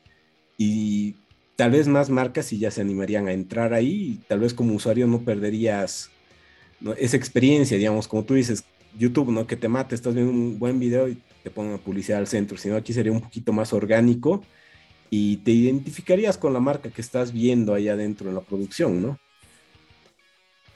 [0.55, 1.15] y
[1.55, 5.07] tal vez más marcas y ya se animarían a entrar ahí tal vez como usuario
[5.07, 6.11] no perderías
[6.99, 8.65] esa experiencia, digamos, como tú dices,
[8.99, 9.47] YouTube, ¿no?
[9.47, 12.75] Que te mate, estás viendo un buen video y te pongan publicidad al centro, sino
[12.75, 14.43] aquí sería un poquito más orgánico
[15.15, 19.19] y te identificarías con la marca que estás viendo ahí adentro en la producción, ¿no?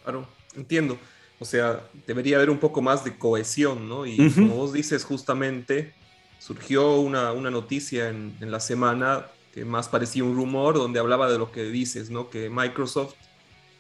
[0.03, 0.95] Claro, entiendo.
[1.39, 4.05] O sea, debería haber un poco más de cohesión, ¿no?
[4.05, 5.95] Y como vos dices, justamente
[6.37, 9.25] surgió una, una noticia en, en la semana
[9.55, 12.29] que más parecía un rumor donde hablaba de lo que dices, ¿no?
[12.29, 13.15] Que Microsoft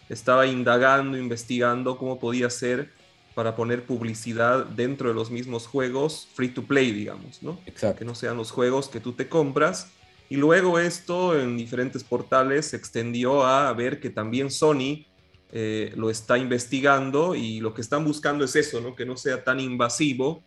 [0.09, 2.91] estaba indagando, investigando cómo podía ser
[3.35, 7.59] para poner publicidad dentro de los mismos juegos free to play, digamos, ¿no?
[7.67, 7.99] Exacto.
[7.99, 9.91] Que no sean los juegos que tú te compras.
[10.29, 15.05] Y luego esto en diferentes portales se extendió a ver que también Sony
[15.51, 18.95] eh, lo está investigando y lo que están buscando es eso, ¿no?
[18.95, 20.43] Que no sea tan invasivo,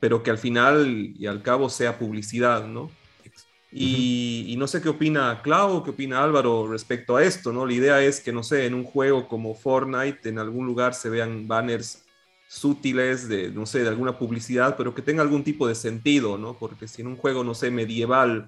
[0.00, 2.90] pero que al final y al cabo sea publicidad, ¿no?
[3.74, 7.64] Y, no sé qué opina Clau, qué opina Álvaro respecto a esto, ¿no?
[7.64, 11.08] La idea es que, no sé, en un juego como Fortnite, en algún lugar se
[11.08, 12.04] vean banners
[12.48, 16.54] sutiles de, no sé, de alguna publicidad, pero que tenga algún tipo de sentido, ¿no?
[16.58, 18.46] Porque si en un juego, no sé, medieval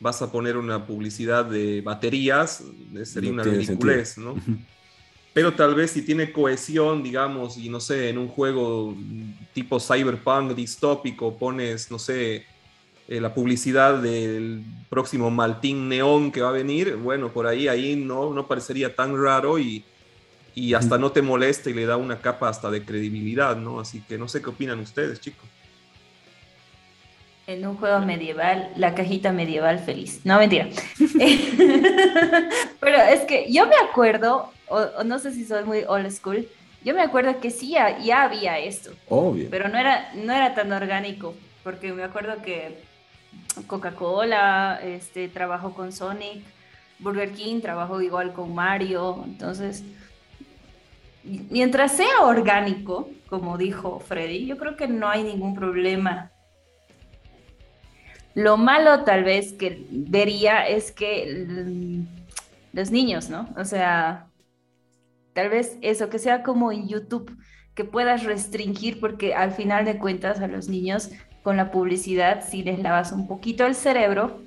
[0.00, 2.62] vas a poner una publicidad de baterías,
[3.04, 4.34] sería una ridiculez, ¿no?
[5.32, 8.94] Pero tal vez si tiene cohesión, digamos, y no sé, en un juego
[9.52, 12.46] tipo cyberpunk distópico pones, no sé,
[13.08, 17.96] eh, la publicidad del próximo Maltín Neón que va a venir, bueno, por ahí, ahí
[17.96, 19.84] no, no parecería tan raro y,
[20.54, 23.80] y hasta no te molesta y le da una capa hasta de credibilidad, ¿no?
[23.80, 25.48] Así que no sé qué opinan ustedes, chicos.
[27.46, 30.20] En un juego medieval, la cajita medieval feliz.
[30.24, 30.68] No, mentira.
[32.80, 36.48] Pero es que yo me acuerdo, o, no sé si soy muy old school,
[36.82, 38.92] yo me acuerdo que sí, ya, ya había esto.
[39.08, 39.48] Obvio.
[39.50, 42.78] Pero no era, no era tan orgánico, porque me acuerdo que
[43.66, 46.42] Coca-Cola, este, trabajo con Sonic,
[46.98, 49.84] Burger King, trabajo igual con Mario, entonces,
[51.22, 56.30] mientras sea orgánico, como dijo Freddy, yo creo que no hay ningún problema.
[58.34, 62.04] Lo malo tal vez que vería es que
[62.72, 63.48] los niños, ¿no?
[63.56, 64.26] O sea,
[65.32, 67.36] tal vez eso, que sea como en YouTube,
[67.74, 71.10] que puedas restringir, porque al final de cuentas a los niños
[71.42, 74.40] con la publicidad si les lavas un poquito el cerebro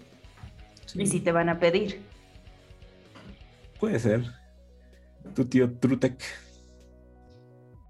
[0.96, 2.02] y si te van a pedir.
[3.80, 4.24] Puede ser.
[5.36, 6.22] Tu tío Trutec.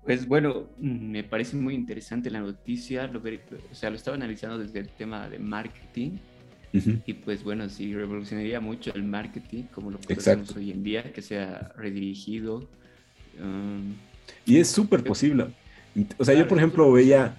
[0.07, 4.79] Pues bueno, me parece muy interesante la noticia, lo, o sea, lo estaba analizando desde
[4.79, 6.11] el tema de marketing
[7.05, 11.21] y pues bueno, sí, revolucionaría mucho el marketing como lo conocemos hoy en día, que
[11.21, 12.69] sea redirigido.
[13.37, 13.95] Um,
[14.45, 15.47] y es súper posible.
[16.17, 17.37] O sea, yo por ejemplo veía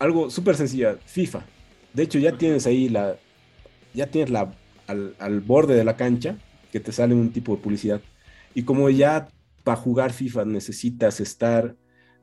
[0.00, 1.44] algo súper sencillo, FIFA.
[1.94, 3.16] De hecho, ya tienes ahí la,
[3.94, 4.52] ya tienes la,
[4.88, 6.36] al, al, borde de la cancha
[6.72, 8.00] que te sale un tipo de publicidad.
[8.54, 9.28] Y como ya
[9.62, 11.76] para jugar FIFA necesitas estar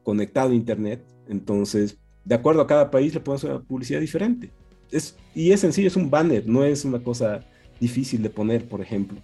[0.04, 4.52] conectado a internet, entonces, de acuerdo a cada país le pones una publicidad diferente.
[4.92, 7.42] Es, y es sencillo, es un banner, no es una cosa
[7.80, 9.20] difícil de poner, por ejemplo.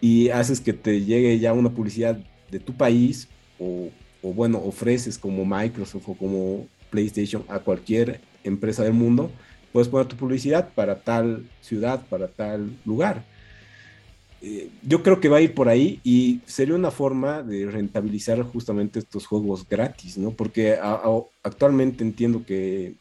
[0.00, 2.18] Y haces que te llegue ya una publicidad
[2.50, 3.88] de tu país o,
[4.22, 9.30] o bueno, ofreces como Microsoft o como PlayStation a cualquier empresa del mundo,
[9.72, 13.24] puedes poner tu publicidad para tal ciudad, para tal lugar.
[14.46, 18.42] Eh, yo creo que va a ir por ahí y sería una forma de rentabilizar
[18.42, 20.32] justamente estos juegos gratis, ¿no?
[20.32, 20.76] Porque
[21.42, 22.94] actualmente entiendo que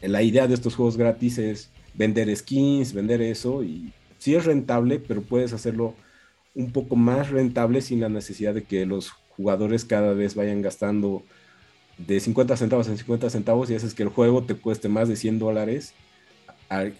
[0.00, 4.98] la idea de estos juegos gratis es vender skins, vender eso y sí es rentable,
[4.98, 5.94] pero puedes hacerlo
[6.54, 11.22] un poco más rentable sin la necesidad de que los jugadores cada vez vayan gastando
[11.98, 15.16] de 50 centavos en 50 centavos y haces que el juego te cueste más de
[15.16, 15.92] 100 dólares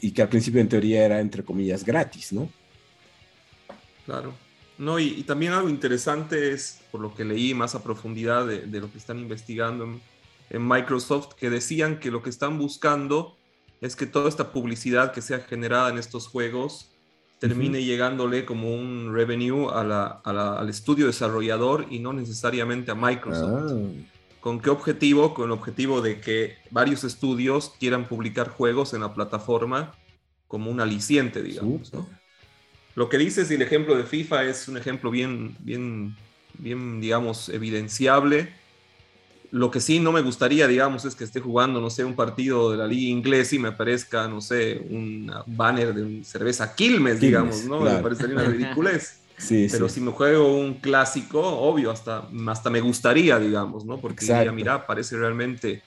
[0.02, 2.50] y que al principio en teoría era entre comillas gratis, ¿no?
[4.10, 4.34] Claro.
[4.76, 8.90] No, y, también algo interesante es, por lo que leí más a profundidad de, lo
[8.90, 9.84] que están investigando
[10.48, 13.36] en, Microsoft, que decían que lo que están buscando
[13.80, 16.88] es que toda esta publicidad que sea generada en estos juegos
[17.38, 23.72] termine llegándole como un revenue al estudio desarrollador y no necesariamente a Microsoft.
[23.72, 24.04] Ah.
[24.40, 25.34] ¿Con qué objetivo?
[25.34, 29.92] Con el objetivo de que varios estudios quieran publicar juegos en la plataforma
[30.48, 31.92] como un aliciente, digamos.
[31.92, 32.19] ¿no?
[33.00, 36.14] Lo que dices y el ejemplo de FIFA es un ejemplo bien, bien,
[36.58, 38.50] bien, digamos, evidenciable.
[39.50, 42.70] Lo que sí no me gustaría, digamos, es que esté jugando, no sé, un partido
[42.70, 47.64] de la liga inglesa y me aparezca, no sé, un banner de cerveza Quilmes, digamos,
[47.64, 47.80] ¿no?
[47.80, 49.16] Me parecería una ridiculez.
[49.38, 53.96] Sí, Pero si me juego un clásico, obvio, hasta, hasta me gustaría, digamos, ¿no?
[53.96, 55.82] Porque ya mira, parece realmente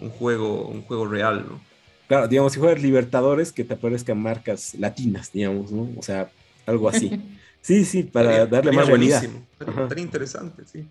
[0.00, 1.60] un juego, un juego real, ¿no?
[2.08, 5.88] Claro, digamos, si juegas Libertadores, que te aparezcan marcas latinas, digamos, ¿no?
[5.96, 6.32] O sea,
[6.66, 7.20] algo así.
[7.66, 9.24] Sí, sí, para darle más realidad.
[9.58, 10.86] Buenísimo, interesante, sí.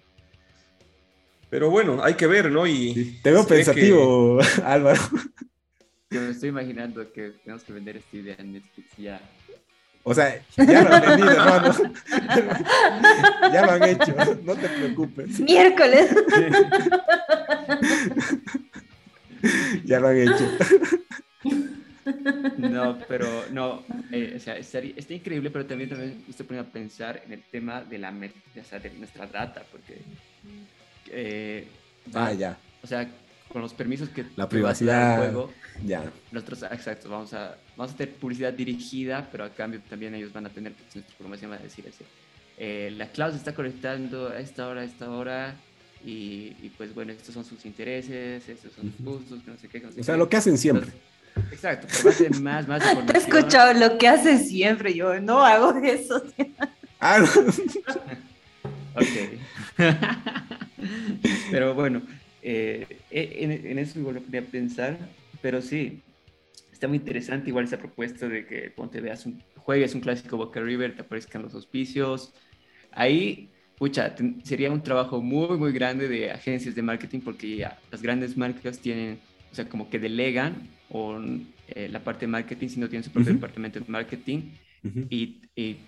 [1.50, 2.68] Pero bueno, hay que ver, ¿no?
[2.68, 5.00] Y Te veo pensativo, Álvaro.
[6.10, 9.22] Yo me estoy imaginando que tenemos que vender esta idea en Netflix ya.
[10.04, 11.74] O sea, ya lo han vendido, hermano.
[13.54, 15.40] ya lo han hecho, no te preocupes.
[15.40, 16.10] Miércoles.
[19.86, 20.52] ya lo han hecho.
[22.58, 26.74] No, pero no, eh, o sea, está, increíble, pero también, también me estoy poniendo a
[26.74, 30.01] pensar en el tema de, la, o sea, de nuestra data, porque...
[31.08, 31.68] Eh,
[32.14, 32.58] ah, ya.
[32.84, 33.10] O sea,
[33.49, 34.26] con los permisos que...
[34.36, 35.18] La privacidad.
[35.18, 35.51] Juego,
[35.84, 36.03] ya.
[36.32, 40.45] Nosotros, exacto, vamos a, vamos a tener publicidad dirigida, pero a cambio también ellos van
[40.45, 42.03] a tener, pues, nuestra información va a decir así.
[42.58, 45.56] Eh, la cloud se está conectando a esta hora, a esta hora,
[46.08, 49.84] y, pues bueno, estos son sus intereses, estos son sus gustos, no sé qué.
[49.84, 50.91] o sea, lo que hacen siempre.
[51.52, 53.06] Exacto, pero más, más, información.
[53.08, 56.24] Te he escuchado lo que hace siempre, yo no hago eso.
[57.00, 57.24] Ah,
[58.96, 59.78] ok.
[61.52, 62.02] pero bueno,
[62.42, 64.98] eh, en, en, eso me volví a pensar,
[65.42, 66.02] pero sí,
[66.72, 70.62] está muy interesante igual esa propuesta de que ponte veas un, juegues un clásico Boca
[70.62, 72.34] River, te aparezcan los auspicios.
[72.92, 78.02] Ahí, pucha, sería un trabajo muy, muy grande de agencias de marketing porque ya las
[78.02, 79.20] grandes marcas tienen,
[79.52, 81.20] o sea, como que delegan o
[81.68, 84.42] eh, la parte de marketing, si no tienen su propio departamento de marketing.
[85.10, 85.38] y,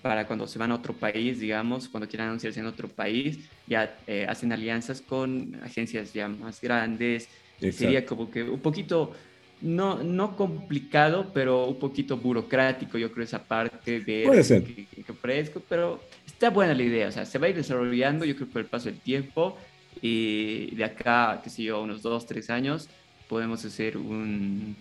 [0.02, 3.38] para cuando se van a otro país, digamos, cuando quieran anunciarse en otro país,
[3.68, 7.28] ya eh, hacen alianzas con agencias ya más grandes.
[7.60, 9.14] Sería como que un poquito,
[9.62, 14.64] no, no complicado, pero un poquito burocrático, yo creo, esa parte de Puede ser.
[14.64, 18.36] Que, ofrezco, pero está buena la idea, o sea, se va a ir desarrollando, yo
[18.36, 19.58] creo, por el paso del tiempo,
[20.02, 22.90] y de acá, qué sé yo, unos dos, tres años,
[23.28, 24.76] podemos hacer un,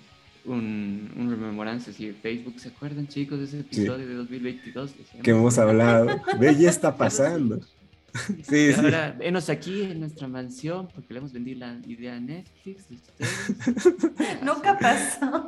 [0.46, 2.58] un, un remembrance así de Facebook.
[2.58, 4.92] ¿Se acuerdan, chicos, de ese episodio de 2022?
[5.22, 6.20] Que hemos hablado.
[6.38, 7.60] Ve, ya está pasando.
[8.48, 8.74] Sí, sí.
[8.76, 12.84] Ahora, venos aquí en nuestra mansión porque le hemos vendido la idea a Netflix.
[14.42, 15.46] Nunca pasó.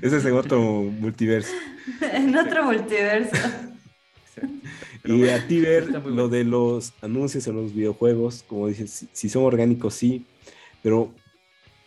[0.00, 1.52] Ese es en otro multiverso.
[2.00, 3.36] En otro multiverso.
[5.04, 9.44] y a ti ver lo de los anuncios en los videojuegos, como dices, si, son
[9.44, 10.24] orgánicos, sí,
[10.82, 11.12] pero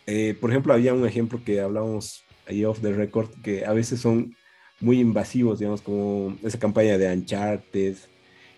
[0.06, 4.00] eh, por ejemplo, había un ejemplo que hablábamos ahí off the record, que a veces
[4.00, 4.34] son
[4.80, 7.96] muy invasivos, digamos, como esa campaña de Uncharted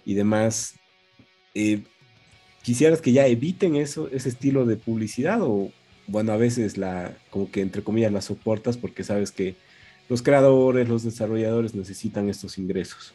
[0.05, 0.75] y demás.
[1.55, 1.83] Eh,
[2.63, 5.73] ¿Quisieras que ya eviten eso, ese estilo de publicidad o,
[6.07, 9.57] bueno, a veces la, como que entre comillas la soportas porque sabes que
[10.09, 13.15] los creadores, los desarrolladores necesitan estos ingresos?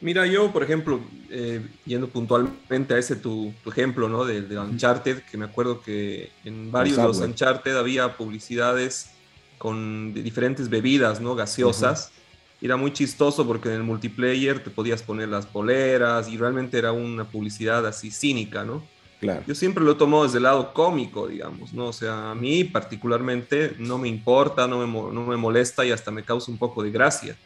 [0.00, 4.24] Mira, yo, por ejemplo, eh, yendo puntualmente a ese tu, ejemplo, ¿no?
[4.24, 9.10] De, de, Uncharted, que me acuerdo que en varios de los Uncharted había publicidades
[9.58, 11.34] con diferentes bebidas, ¿no?
[11.34, 12.12] Gaseosas.
[12.60, 16.92] Era muy chistoso porque en el multiplayer te podías poner las poleras y realmente era
[16.92, 18.84] una publicidad así cínica, ¿no?
[19.20, 19.42] Claro.
[19.48, 21.86] Yo siempre lo tomo desde el lado cómico, digamos, ¿no?
[21.86, 26.12] O sea, a mí particularmente no me importa, no me, no me molesta y hasta
[26.12, 27.36] me causa un poco de gracia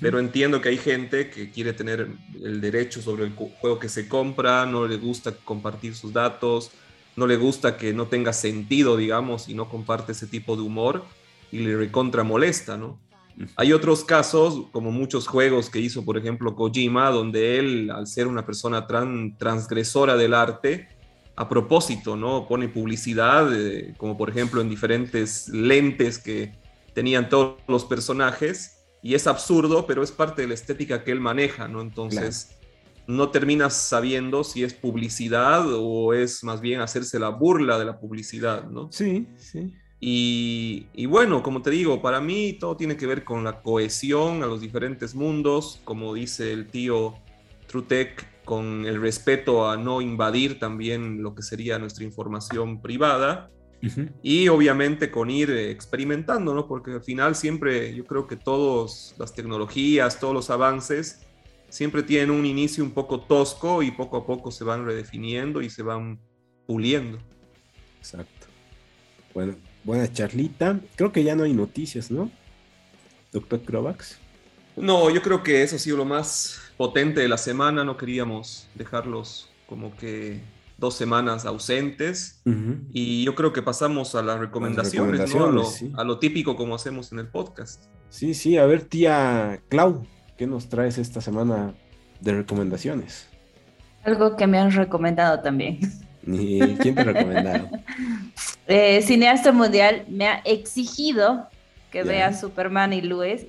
[0.00, 2.08] pero entiendo que hay gente que quiere tener
[2.42, 6.70] el derecho sobre el juego que se compra, no le gusta compartir sus datos,
[7.16, 11.04] no le gusta que no tenga sentido, digamos, y no comparte ese tipo de humor
[11.52, 12.98] y le recontra molesta, ¿no?
[13.56, 18.28] Hay otros casos, como muchos juegos que hizo, por ejemplo, Kojima, donde él, al ser
[18.28, 20.88] una persona transgresora del arte,
[21.36, 22.46] a propósito, ¿no?
[22.46, 26.52] Pone publicidad, eh, como por ejemplo en diferentes lentes que
[26.94, 28.73] tenían todos los personajes,
[29.04, 31.82] y es absurdo, pero es parte de la estética que él maneja, ¿no?
[31.82, 32.56] Entonces,
[33.06, 38.00] no terminas sabiendo si es publicidad o es más bien hacerse la burla de la
[38.00, 38.88] publicidad, ¿no?
[38.90, 39.74] Sí, sí.
[40.00, 44.42] Y, y, bueno, como te digo, para mí todo tiene que ver con la cohesión
[44.42, 47.14] a los diferentes mundos, como dice el tío
[47.66, 53.50] Trutec, con el respeto a no invadir también lo que sería nuestra información privada
[54.22, 56.66] y obviamente con ir eh, experimentando, ¿no?
[56.66, 61.26] Porque al final siempre yo creo que todas las tecnologías, todos los avances,
[61.68, 65.70] siempre tienen un inicio un poco tosco y poco a poco se van redefiniendo y
[65.70, 66.20] se van
[66.66, 67.18] puliendo.
[67.98, 68.46] Exacto.
[69.34, 70.80] Bueno, buena charlita.
[70.96, 72.30] Creo que ya no hay noticias, ¿no?
[73.32, 74.18] Doctor Krovax.
[74.76, 77.84] No, yo creo que eso ha sido lo más potente de la semana.
[77.84, 80.40] No queríamos dejarlos como que
[80.78, 82.42] dos semanas ausentes
[82.92, 85.34] y yo creo que pasamos a las recomendaciones,
[85.96, 87.84] a, lo, típico como hacemos en el podcast.
[88.08, 90.06] Sí, sí, a ver tía Clau,
[90.36, 91.74] ¿qué nos traes esta semana
[92.20, 93.28] de recomendaciones?
[94.04, 95.80] Algo que me han recomendado también.
[96.26, 97.68] ¿Y quién te ha recomendado?
[98.66, 101.48] Eh, Cineasta Mundial me ha exigido
[101.90, 103.44] que vea Superman y Luis,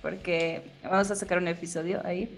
[0.00, 2.30] porque vamos a sacar un episodio ahí.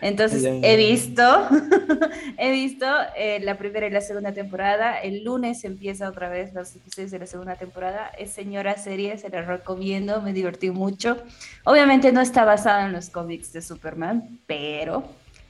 [0.00, 1.22] Entonces he visto,
[2.38, 2.86] he visto
[3.16, 4.98] eh, la primera y la segunda temporada.
[4.98, 8.10] El lunes empieza otra vez los episodios de la segunda temporada.
[8.18, 11.16] Es señora serie, se la recomiendo, me divertí mucho.
[11.64, 15.04] Obviamente no está basada en los cómics de Superman, pero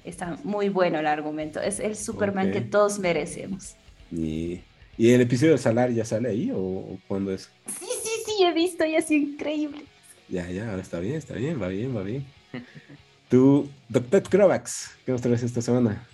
[0.05, 1.61] está muy bueno el argumento.
[1.61, 3.75] Es el Superman que todos merecemos.
[4.13, 4.61] Y,
[4.97, 7.51] ¿Y, el episodio de Salar ya sale ahí o, cuándo es?
[7.67, 9.83] Sí, sí, sí, he visto y es increíble.
[10.29, 12.25] Ya, ya, está bien, está bien, va bien, va bien.
[13.29, 14.22] Tú, Dr.
[14.22, 16.07] Krovax, ¿qué nos traes esta semana?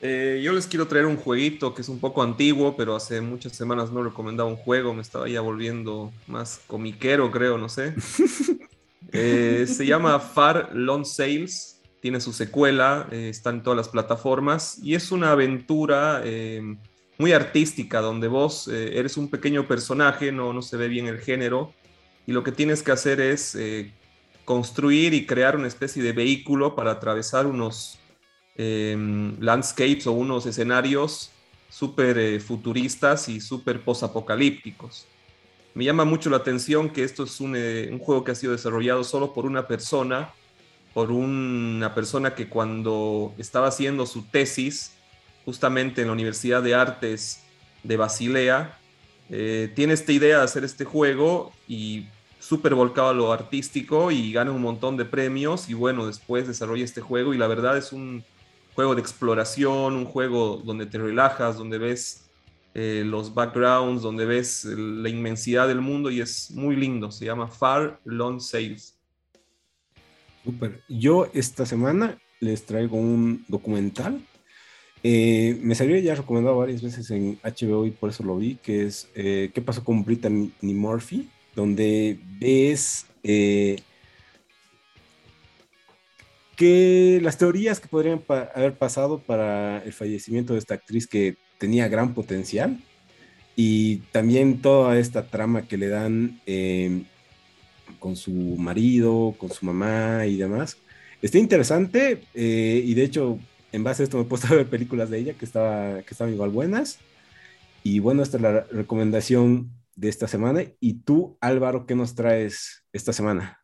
[0.00, 3.52] Eh, yo les quiero traer un jueguito que es un poco antiguo, pero hace muchas
[3.52, 7.94] semanas no recomendaba un juego, me estaba ya volviendo más comiquero, creo, no sé.
[9.10, 14.78] Eh, se llama Far Long Sales, tiene su secuela, eh, está en todas las plataformas
[14.82, 16.22] y es una aventura
[17.16, 21.72] muy artística donde vos eres un pequeño personaje, no, no se ve bien el género
[22.26, 23.56] y lo que tienes que hacer es
[24.48, 27.98] construir y crear una especie de vehículo para atravesar unos
[28.56, 31.30] em, landscapes o unos escenarios
[31.68, 35.06] súper eh, futuristas y súper posapocalípticos.
[35.74, 38.52] Me llama mucho la atención que esto es un, eh, un, juego que ha sido
[38.52, 40.32] desarrollado solo por una persona,
[40.94, 44.94] por una persona que cuando estaba haciendo su tesis,
[45.44, 47.44] justamente en la Universidad de Artes
[47.82, 48.78] de Basilea,
[49.28, 52.06] eh, tiene esta idea de hacer este juego y
[52.38, 56.84] súper volcado a lo artístico y gana un montón de premios y bueno, después desarrolla
[56.84, 58.24] este juego y la verdad es un
[58.74, 62.28] juego de exploración, un juego donde te relajas, donde ves
[62.74, 67.48] eh, los backgrounds, donde ves la inmensidad del mundo y es muy lindo, se llama
[67.48, 68.96] Far Long Sails.
[70.44, 70.80] Súper.
[70.88, 74.24] Yo esta semana les traigo un documental.
[75.02, 78.86] Eh, me salió ya recomendado varias veces en HBO y por eso lo vi, que
[78.86, 81.28] es eh, ¿Qué pasó con Brittany Murphy?
[81.58, 83.80] Donde ves eh,
[86.54, 88.22] que las teorías que podrían
[88.54, 92.78] haber pasado para el fallecimiento de esta actriz que tenía gran potencial
[93.56, 97.06] y también toda esta trama que le dan em,
[97.98, 100.78] con su marido, con su mamá y demás,
[101.22, 103.40] está interesante eh, y de hecho,
[103.72, 106.14] en base a esto me he puesto a ver películas de ella que, estaba, que
[106.14, 107.00] estaban igual buenas.
[107.82, 110.62] Y bueno, esta es la recomendación de esta semana.
[110.78, 113.60] Y tú, Álvaro, ¿qué nos traes esta semana?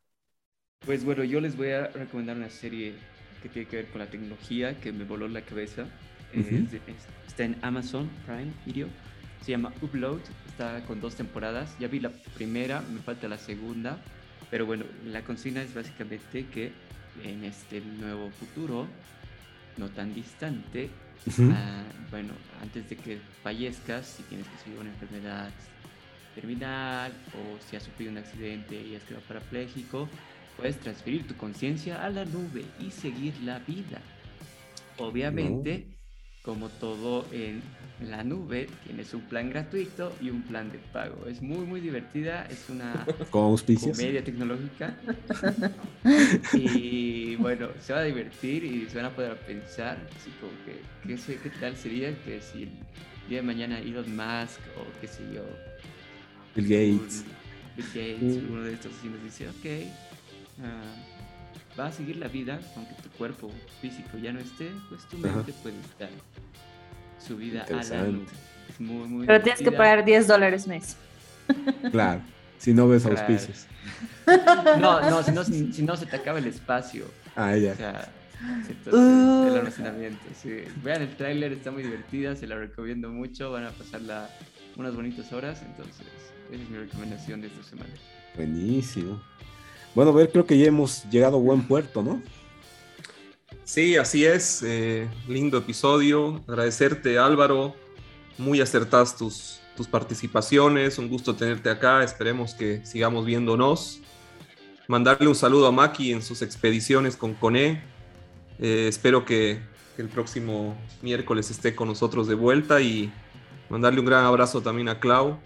[0.85, 2.95] Pues bueno, yo les voy a recomendar una serie
[3.41, 5.87] que tiene que ver con la tecnología que me voló la cabeza.
[7.26, 8.89] está en Amazon Prime Video.
[9.43, 10.20] Se llama Upload.
[10.49, 11.76] Está con dos temporadas.
[11.78, 14.03] Ya vi la primera, me falta la segunda.
[14.51, 16.72] Pero bueno, la consigna es básicamente que
[17.22, 18.89] en este nuevo futuro,
[19.76, 20.91] no tan distante,
[21.53, 25.51] ah, bueno, antes de que fallezcas, si tienes que seguir una enfermedad
[26.35, 30.09] terminal o si has sufrido un accidente y has quedado parapléjico,
[30.57, 34.01] puedes transferir tu conciencia a la nube y seguir la vida.
[34.99, 35.87] Obviamente,
[36.45, 37.62] como todo en
[38.01, 41.26] la nube, tienes un plan gratuito y un plan de pago.
[41.26, 42.47] Es muy, muy divertida.
[42.51, 44.95] Es una comedia tecnológica.
[46.53, 50.82] y bueno, se va a divertir y se van a poder pensar, así como que,
[51.09, 52.70] ¿qué, sé, qué tal sería que si el
[53.28, 55.45] día de mañana Elon Musk o qué sé yo,
[56.55, 57.24] Bill Gates,
[57.76, 59.88] Bill Gates, uno de estos nos dice, ok,
[60.59, 63.50] uh, va a seguir la vida, aunque tu cuerpo
[63.80, 66.11] físico ya no esté, pues tu mente puede estar
[67.18, 70.96] su vida a la Es muy, muy Pero tienes que pagar 10 dólares mes.
[71.90, 72.20] Claro,
[72.59, 73.66] si no ves auspicios.
[74.80, 77.05] No, no si, no, si, no se te acaba el espacio.
[77.36, 77.72] Ah, ya.
[77.72, 78.09] O sea,
[78.70, 80.24] entonces, el almacenamiento.
[80.42, 80.64] Sí.
[80.82, 84.30] Vean el tráiler, está muy divertida, se la recomiendo mucho, van a pasarla
[84.76, 86.07] unas bonitas horas, entonces
[86.55, 87.90] esa es mi recomendación de esta semana.
[88.36, 89.20] Buenísimo.
[89.94, 92.22] Bueno, a ver, creo que ya hemos llegado a buen puerto, ¿no?
[93.64, 94.62] Sí, así es.
[94.62, 96.42] Eh, lindo episodio.
[96.48, 97.74] Agradecerte, Álvaro.
[98.38, 100.98] Muy acertadas tus, tus participaciones.
[100.98, 102.02] Un gusto tenerte acá.
[102.02, 104.00] Esperemos que sigamos viéndonos.
[104.88, 107.82] Mandarle un saludo a Maki en sus expediciones con Cone.
[108.59, 109.61] Eh, espero que,
[109.96, 113.12] que, el próximo miércoles esté con nosotros de vuelta y
[113.70, 115.38] mandarle un gran abrazo también a Clau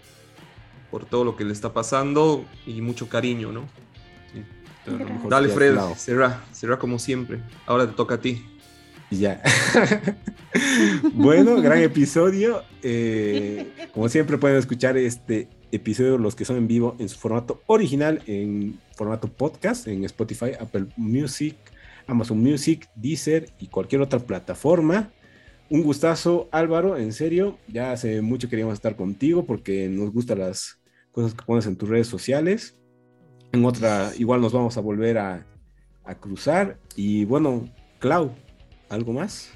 [0.91, 3.65] por todo lo que le está pasando y mucho cariño, ¿no?
[5.29, 7.39] Dale, Fred, será, será como siempre.
[7.65, 8.43] Ahora te toca a ti.
[9.11, 9.41] Ya.
[11.13, 12.63] bueno, gran episodio.
[12.83, 17.61] Eh, como siempre pueden escuchar este episodio, los que son en vivo, en su formato
[17.67, 21.55] original, en formato podcast, en Spotify, Apple Music,
[22.07, 25.11] Amazon Music, Deezer y cualquier otra plataforma.
[25.69, 27.57] Un gustazo, Álvaro, en serio.
[27.67, 30.78] Ya hace mucho queríamos estar contigo porque nos gustan las
[31.19, 32.79] cosas que pones en tus redes sociales.
[33.51, 35.45] En otra, igual nos vamos a volver a,
[36.19, 36.79] cruzar.
[36.95, 38.31] Y bueno, Clau,
[38.89, 39.51] ¿algo más?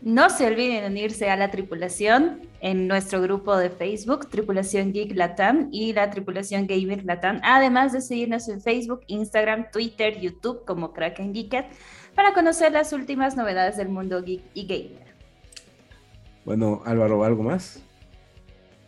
[0.00, 5.16] No se olviden de unirse a la tripulación en nuestro grupo de Facebook, Tripulación Geek
[5.16, 10.92] Latam y la Tripulación Gamer Latam, además de seguirnos en Facebook, Instagram, Twitter, YouTube como
[10.92, 11.66] Kraken Geeket
[12.14, 15.14] para conocer las últimas novedades del mundo geek y gamer.
[16.44, 17.82] Bueno, Álvaro, ¿algo más?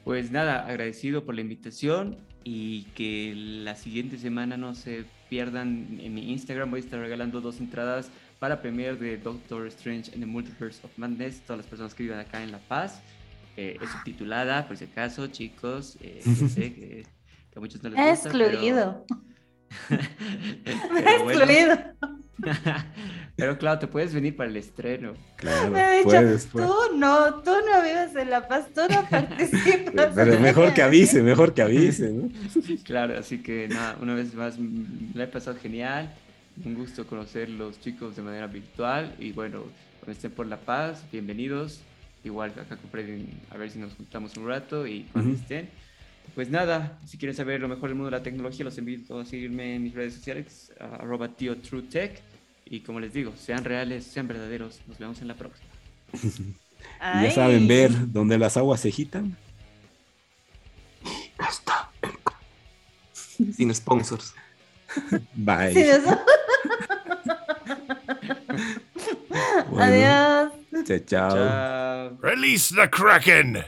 [0.04, 6.14] Pues nada, agradecido por la invitación y que la siguiente semana no se pierdan en
[6.14, 6.70] mi Instagram.
[6.70, 10.90] Voy a estar regalando dos entradas para premier de Doctor Strange and the Multiverse of
[10.98, 11.40] Madness.
[11.40, 13.00] Todas las personas que vivan acá en La Paz.
[13.56, 15.96] Eh, es subtitulada, por si acaso, chicos.
[16.02, 16.20] Eh,
[16.54, 17.06] sé que,
[17.56, 18.28] a muchos no les gusta.
[18.28, 19.06] Excluido.
[20.66, 21.78] excluido.
[23.36, 25.14] Pero claro, te puedes venir para el estreno.
[25.36, 30.12] Claro, Me puedes, tú no, tú no vives en La Paz, tú no participas.
[30.14, 32.28] Pero mejor que avise, mejor que avise, ¿no?
[32.84, 34.56] Claro, así que nada, una vez más,
[35.14, 36.12] la he pasado genial.
[36.64, 39.64] Un gusto conocer los chicos de manera virtual y bueno,
[39.98, 41.80] cuando estén por La Paz, bienvenidos.
[42.22, 45.68] Igual acá compré a ver si nos juntamos un rato y cuando estén.
[46.34, 49.24] Pues nada, si quieren saber lo mejor del mundo de la tecnología, los invito a
[49.24, 52.22] seguirme en mis redes sociales, arroba tío TrueTech.
[52.66, 54.80] Y como les digo, sean reales, sean verdaderos.
[54.86, 55.68] Nos vemos en la próxima.
[57.22, 59.36] ya saben ver dónde las aguas se agitan.
[61.38, 61.90] Está
[63.56, 64.34] sin sponsors.
[65.34, 65.74] Bye.
[69.78, 70.52] Adiós.
[70.86, 72.16] Chao, chao.
[72.20, 73.64] Release the Kraken.